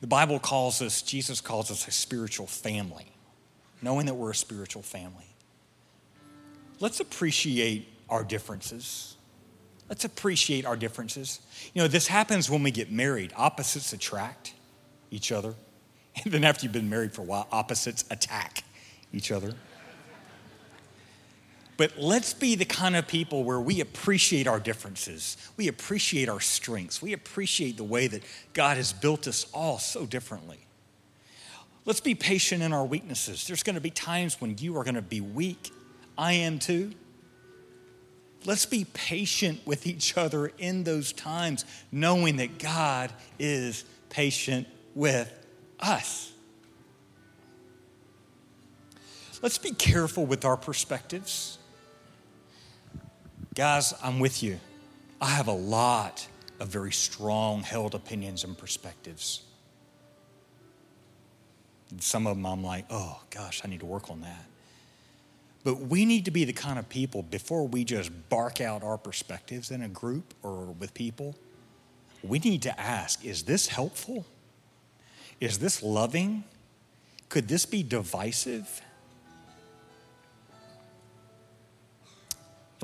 the 0.00 0.06
Bible 0.06 0.38
calls 0.38 0.80
us, 0.80 1.02
Jesus 1.02 1.40
calls 1.40 1.70
us 1.70 1.88
a 1.88 1.90
spiritual 1.90 2.46
family. 2.46 3.06
Knowing 3.82 4.06
that 4.06 4.14
we're 4.14 4.30
a 4.30 4.34
spiritual 4.34 4.82
family. 4.82 5.26
Let's 6.80 7.00
appreciate 7.00 7.88
our 8.08 8.22
differences. 8.22 9.16
Let's 9.88 10.04
appreciate 10.04 10.64
our 10.64 10.76
differences. 10.76 11.40
You 11.74 11.82
know, 11.82 11.88
this 11.88 12.06
happens 12.06 12.48
when 12.48 12.62
we 12.62 12.70
get 12.70 12.92
married. 12.92 13.32
Opposites 13.36 13.92
attract 13.92 14.52
each 15.10 15.32
other. 15.32 15.54
And 16.24 16.32
then 16.32 16.42
after 16.42 16.64
you've 16.64 16.72
been 16.72 16.90
married 16.90 17.12
for 17.12 17.22
a 17.22 17.24
while, 17.24 17.46
opposites 17.52 18.04
attack 18.10 18.64
each 19.12 19.30
other. 19.30 19.54
But 21.76 21.96
let's 21.96 22.34
be 22.34 22.56
the 22.56 22.64
kind 22.64 22.96
of 22.96 23.06
people 23.06 23.44
where 23.44 23.60
we 23.60 23.80
appreciate 23.80 24.48
our 24.48 24.58
differences. 24.58 25.36
We 25.56 25.68
appreciate 25.68 26.28
our 26.28 26.40
strengths. 26.40 27.00
We 27.00 27.12
appreciate 27.12 27.76
the 27.76 27.84
way 27.84 28.08
that 28.08 28.24
God 28.52 28.78
has 28.78 28.92
built 28.92 29.28
us 29.28 29.46
all 29.54 29.78
so 29.78 30.04
differently. 30.04 30.58
Let's 31.84 32.00
be 32.00 32.16
patient 32.16 32.64
in 32.64 32.72
our 32.72 32.84
weaknesses. 32.84 33.46
There's 33.46 33.62
going 33.62 33.76
to 33.76 33.80
be 33.80 33.90
times 33.90 34.40
when 34.40 34.58
you 34.58 34.76
are 34.76 34.82
going 34.82 34.96
to 34.96 35.02
be 35.02 35.20
weak. 35.20 35.70
I 36.18 36.32
am 36.32 36.58
too. 36.58 36.90
Let's 38.44 38.66
be 38.66 38.84
patient 38.92 39.60
with 39.64 39.86
each 39.86 40.16
other 40.16 40.50
in 40.58 40.82
those 40.82 41.12
times, 41.12 41.64
knowing 41.92 42.36
that 42.36 42.58
God 42.58 43.12
is 43.38 43.84
patient 44.10 44.66
with 44.98 45.32
us. 45.78 46.32
Let's 49.40 49.56
be 49.56 49.70
careful 49.70 50.26
with 50.26 50.44
our 50.44 50.56
perspectives. 50.56 51.58
Guys, 53.54 53.94
I'm 54.02 54.18
with 54.18 54.42
you. 54.42 54.58
I 55.20 55.26
have 55.26 55.46
a 55.46 55.52
lot 55.52 56.26
of 56.58 56.66
very 56.66 56.90
strong 56.90 57.62
held 57.62 57.94
opinions 57.94 58.42
and 58.42 58.58
perspectives. 58.58 59.42
some 62.00 62.26
of 62.26 62.36
them 62.36 62.44
I'm 62.44 62.64
like, 62.64 62.84
oh 62.90 63.20
gosh, 63.30 63.62
I 63.64 63.68
need 63.68 63.80
to 63.80 63.86
work 63.86 64.10
on 64.10 64.20
that. 64.22 64.44
But 65.62 65.78
we 65.80 66.04
need 66.06 66.24
to 66.24 66.32
be 66.32 66.44
the 66.44 66.52
kind 66.52 66.78
of 66.78 66.88
people, 66.88 67.22
before 67.22 67.68
we 67.68 67.84
just 67.84 68.10
bark 68.28 68.60
out 68.60 68.82
our 68.82 68.98
perspectives 68.98 69.70
in 69.70 69.82
a 69.82 69.88
group 69.88 70.34
or 70.42 70.66
with 70.66 70.92
people, 70.92 71.36
we 72.24 72.40
need 72.40 72.62
to 72.62 72.80
ask 72.80 73.24
is 73.24 73.44
this 73.44 73.68
helpful? 73.68 74.26
Is 75.40 75.58
this 75.58 75.82
loving? 75.82 76.44
Could 77.28 77.48
this 77.48 77.66
be 77.66 77.82
divisive? 77.82 78.82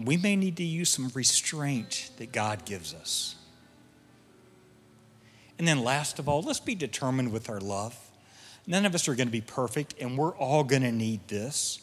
We 0.02 0.16
may 0.16 0.36
need 0.36 0.56
to 0.56 0.64
use 0.64 0.90
some 0.90 1.10
restraint 1.14 2.10
that 2.18 2.32
God 2.32 2.64
gives 2.64 2.92
us. 2.94 3.36
And 5.58 5.68
then, 5.68 5.84
last 5.84 6.18
of 6.18 6.28
all, 6.28 6.42
let's 6.42 6.60
be 6.60 6.74
determined 6.74 7.32
with 7.32 7.48
our 7.48 7.60
love. 7.60 7.96
None 8.66 8.86
of 8.86 8.94
us 8.94 9.08
are 9.08 9.14
going 9.14 9.28
to 9.28 9.32
be 9.32 9.40
perfect, 9.40 9.94
and 10.00 10.18
we're 10.18 10.34
all 10.36 10.64
going 10.64 10.82
to 10.82 10.92
need 10.92 11.28
this. 11.28 11.80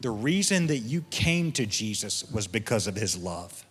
The 0.00 0.10
reason 0.10 0.68
that 0.68 0.78
you 0.78 1.04
came 1.10 1.50
to 1.52 1.66
Jesus 1.66 2.30
was 2.30 2.46
because 2.46 2.86
of 2.86 2.94
his 2.94 3.16
love. 3.16 3.64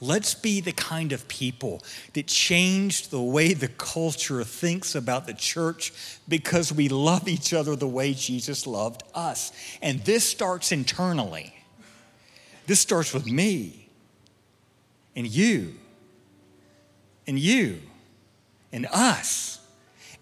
Let's 0.00 0.34
be 0.34 0.60
the 0.60 0.72
kind 0.72 1.12
of 1.12 1.26
people 1.26 1.82
that 2.12 2.26
change 2.26 3.08
the 3.08 3.22
way 3.22 3.54
the 3.54 3.68
culture 3.68 4.44
thinks 4.44 4.94
about 4.94 5.26
the 5.26 5.32
church 5.32 5.92
because 6.28 6.70
we 6.70 6.88
love 6.88 7.28
each 7.28 7.54
other 7.54 7.74
the 7.76 7.88
way 7.88 8.12
Jesus 8.12 8.66
loved 8.66 9.02
us. 9.14 9.52
And 9.80 10.00
this 10.04 10.28
starts 10.28 10.70
internally. 10.70 11.54
This 12.66 12.80
starts 12.80 13.14
with 13.14 13.26
me 13.26 13.88
and 15.14 15.26
you 15.26 15.74
and 17.26 17.38
you 17.38 17.80
and 18.72 18.86
us. 18.92 19.60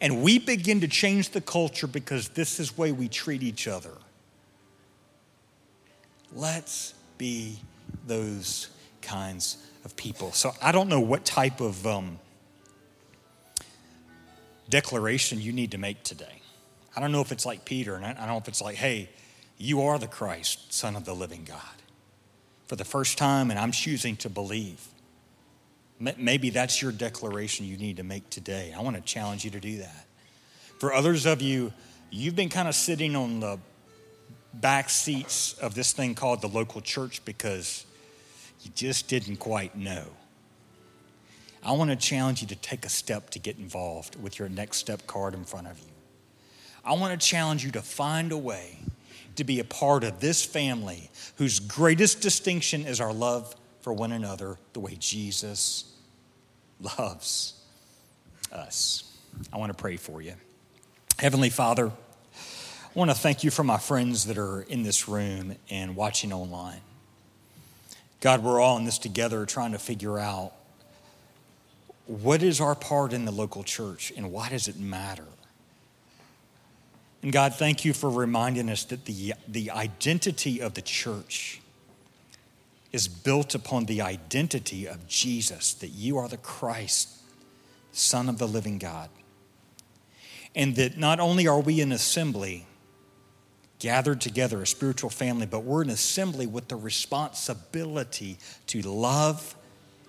And 0.00 0.22
we 0.22 0.38
begin 0.38 0.82
to 0.82 0.88
change 0.88 1.30
the 1.30 1.40
culture 1.40 1.88
because 1.88 2.28
this 2.28 2.60
is 2.60 2.70
the 2.70 2.80
way 2.80 2.92
we 2.92 3.08
treat 3.08 3.42
each 3.42 3.66
other. 3.66 3.92
Let's 6.32 6.94
be 7.18 7.58
those 8.06 8.68
kinds 9.04 9.58
of 9.84 9.96
people. 9.96 10.32
So 10.32 10.52
I 10.60 10.72
don't 10.72 10.88
know 10.88 11.00
what 11.00 11.24
type 11.24 11.60
of 11.60 11.86
um, 11.86 12.18
declaration 14.68 15.40
you 15.40 15.52
need 15.52 15.72
to 15.72 15.78
make 15.78 16.02
today. 16.02 16.40
I 16.96 17.00
don't 17.00 17.12
know 17.12 17.20
if 17.20 17.32
it's 17.32 17.44
like 17.44 17.64
Peter, 17.64 17.94
and 17.94 18.04
I 18.04 18.12
don't 18.12 18.28
know 18.28 18.38
if 18.38 18.48
it's 18.48 18.62
like, 18.62 18.76
hey, 18.76 19.08
you 19.58 19.82
are 19.82 19.98
the 19.98 20.06
Christ, 20.06 20.72
Son 20.72 20.96
of 20.96 21.04
the 21.04 21.14
living 21.14 21.44
God. 21.44 21.60
For 22.66 22.76
the 22.76 22.84
first 22.84 23.18
time, 23.18 23.50
and 23.50 23.58
I'm 23.58 23.72
choosing 23.72 24.16
to 24.16 24.30
believe. 24.30 24.80
Maybe 26.00 26.50
that's 26.50 26.82
your 26.82 26.92
declaration 26.92 27.66
you 27.66 27.76
need 27.76 27.98
to 27.98 28.02
make 28.02 28.28
today. 28.30 28.74
I 28.76 28.82
want 28.82 28.96
to 28.96 29.02
challenge 29.02 29.44
you 29.44 29.50
to 29.52 29.60
do 29.60 29.78
that. 29.78 30.06
For 30.78 30.92
others 30.92 31.24
of 31.24 31.40
you, 31.40 31.72
you've 32.10 32.36
been 32.36 32.48
kind 32.48 32.68
of 32.68 32.74
sitting 32.74 33.14
on 33.16 33.40
the 33.40 33.58
back 34.52 34.90
seats 34.90 35.54
of 35.54 35.74
this 35.74 35.92
thing 35.92 36.14
called 36.14 36.40
the 36.40 36.48
local 36.48 36.80
church 36.80 37.24
because 37.24 37.86
you 38.64 38.70
just 38.74 39.08
didn't 39.08 39.36
quite 39.36 39.76
know. 39.76 40.04
I 41.62 41.72
want 41.72 41.90
to 41.90 41.96
challenge 41.96 42.42
you 42.42 42.48
to 42.48 42.56
take 42.56 42.84
a 42.84 42.90
step 42.90 43.30
to 43.30 43.38
get 43.38 43.58
involved 43.58 44.20
with 44.20 44.38
your 44.38 44.48
next 44.48 44.78
step 44.78 45.06
card 45.06 45.34
in 45.34 45.44
front 45.44 45.66
of 45.66 45.78
you. 45.78 45.86
I 46.84 46.92
want 46.94 47.18
to 47.18 47.26
challenge 47.26 47.64
you 47.64 47.70
to 47.72 47.82
find 47.82 48.32
a 48.32 48.36
way 48.36 48.78
to 49.36 49.44
be 49.44 49.60
a 49.60 49.64
part 49.64 50.04
of 50.04 50.20
this 50.20 50.44
family 50.44 51.10
whose 51.36 51.58
greatest 51.58 52.20
distinction 52.20 52.86
is 52.86 53.00
our 53.00 53.12
love 53.12 53.54
for 53.80 53.92
one 53.92 54.12
another, 54.12 54.58
the 54.74 54.80
way 54.80 54.96
Jesus 54.98 55.92
loves 56.80 57.54
us. 58.52 59.10
I 59.52 59.56
want 59.56 59.76
to 59.76 59.80
pray 59.80 59.96
for 59.96 60.20
you. 60.20 60.34
Heavenly 61.18 61.50
Father, 61.50 61.88
I 61.88 62.98
want 62.98 63.10
to 63.10 63.16
thank 63.16 63.42
you 63.42 63.50
for 63.50 63.64
my 63.64 63.78
friends 63.78 64.26
that 64.26 64.38
are 64.38 64.62
in 64.62 64.82
this 64.82 65.08
room 65.08 65.56
and 65.70 65.96
watching 65.96 66.32
online. 66.32 66.80
God, 68.24 68.42
we're 68.42 68.58
all 68.58 68.78
in 68.78 68.86
this 68.86 68.96
together 68.96 69.44
trying 69.44 69.72
to 69.72 69.78
figure 69.78 70.18
out 70.18 70.54
what 72.06 72.42
is 72.42 72.58
our 72.58 72.74
part 72.74 73.12
in 73.12 73.26
the 73.26 73.30
local 73.30 73.62
church 73.62 74.14
and 74.16 74.32
why 74.32 74.48
does 74.48 74.66
it 74.66 74.80
matter? 74.80 75.26
And 77.22 77.30
God, 77.30 77.54
thank 77.54 77.84
you 77.84 77.92
for 77.92 78.08
reminding 78.08 78.70
us 78.70 78.84
that 78.84 79.04
the, 79.04 79.34
the 79.46 79.70
identity 79.70 80.62
of 80.62 80.72
the 80.72 80.80
church 80.80 81.60
is 82.92 83.08
built 83.08 83.54
upon 83.54 83.84
the 83.84 84.00
identity 84.00 84.88
of 84.88 85.06
Jesus, 85.06 85.74
that 85.74 85.88
you 85.88 86.16
are 86.16 86.26
the 86.26 86.38
Christ, 86.38 87.10
Son 87.92 88.30
of 88.30 88.38
the 88.38 88.48
living 88.48 88.78
God. 88.78 89.10
And 90.54 90.76
that 90.76 90.96
not 90.96 91.20
only 91.20 91.46
are 91.46 91.60
we 91.60 91.82
an 91.82 91.92
assembly, 91.92 92.66
gathered 93.78 94.20
together, 94.20 94.62
a 94.62 94.66
spiritual 94.66 95.10
family, 95.10 95.46
but 95.46 95.64
we're 95.64 95.82
an 95.82 95.90
assembly 95.90 96.46
with 96.46 96.68
the 96.68 96.76
responsibility 96.76 98.38
to 98.68 98.82
love 98.82 99.54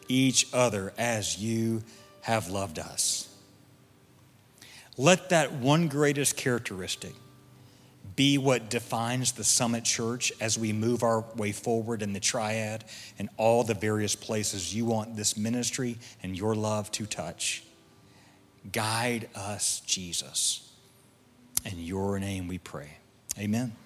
each 0.07 0.47
other 0.53 0.93
as 0.97 1.37
you 1.37 1.83
have 2.21 2.49
loved 2.49 2.79
us. 2.79 3.29
Let 4.97 5.29
that 5.29 5.51
one 5.53 5.87
greatest 5.87 6.37
characteristic 6.37 7.13
be 8.15 8.37
what 8.37 8.69
defines 8.69 9.33
the 9.33 9.43
Summit 9.43 9.83
Church 9.83 10.31
as 10.39 10.57
we 10.57 10.71
move 10.71 11.03
our 11.03 11.25
way 11.35 11.51
forward 11.51 12.01
in 12.01 12.13
the 12.13 12.19
triad 12.19 12.85
and 13.19 13.29
all 13.35 13.63
the 13.63 13.73
various 13.73 14.15
places 14.15 14.73
you 14.73 14.85
want 14.85 15.17
this 15.17 15.35
ministry 15.35 15.97
and 16.23 16.37
your 16.37 16.55
love 16.55 16.89
to 16.93 17.05
touch. 17.05 17.63
Guide 18.71 19.27
us, 19.35 19.81
Jesus. 19.81 20.71
In 21.65 21.79
your 21.79 22.17
name 22.19 22.47
we 22.47 22.57
pray. 22.57 22.89
Amen. 23.37 23.84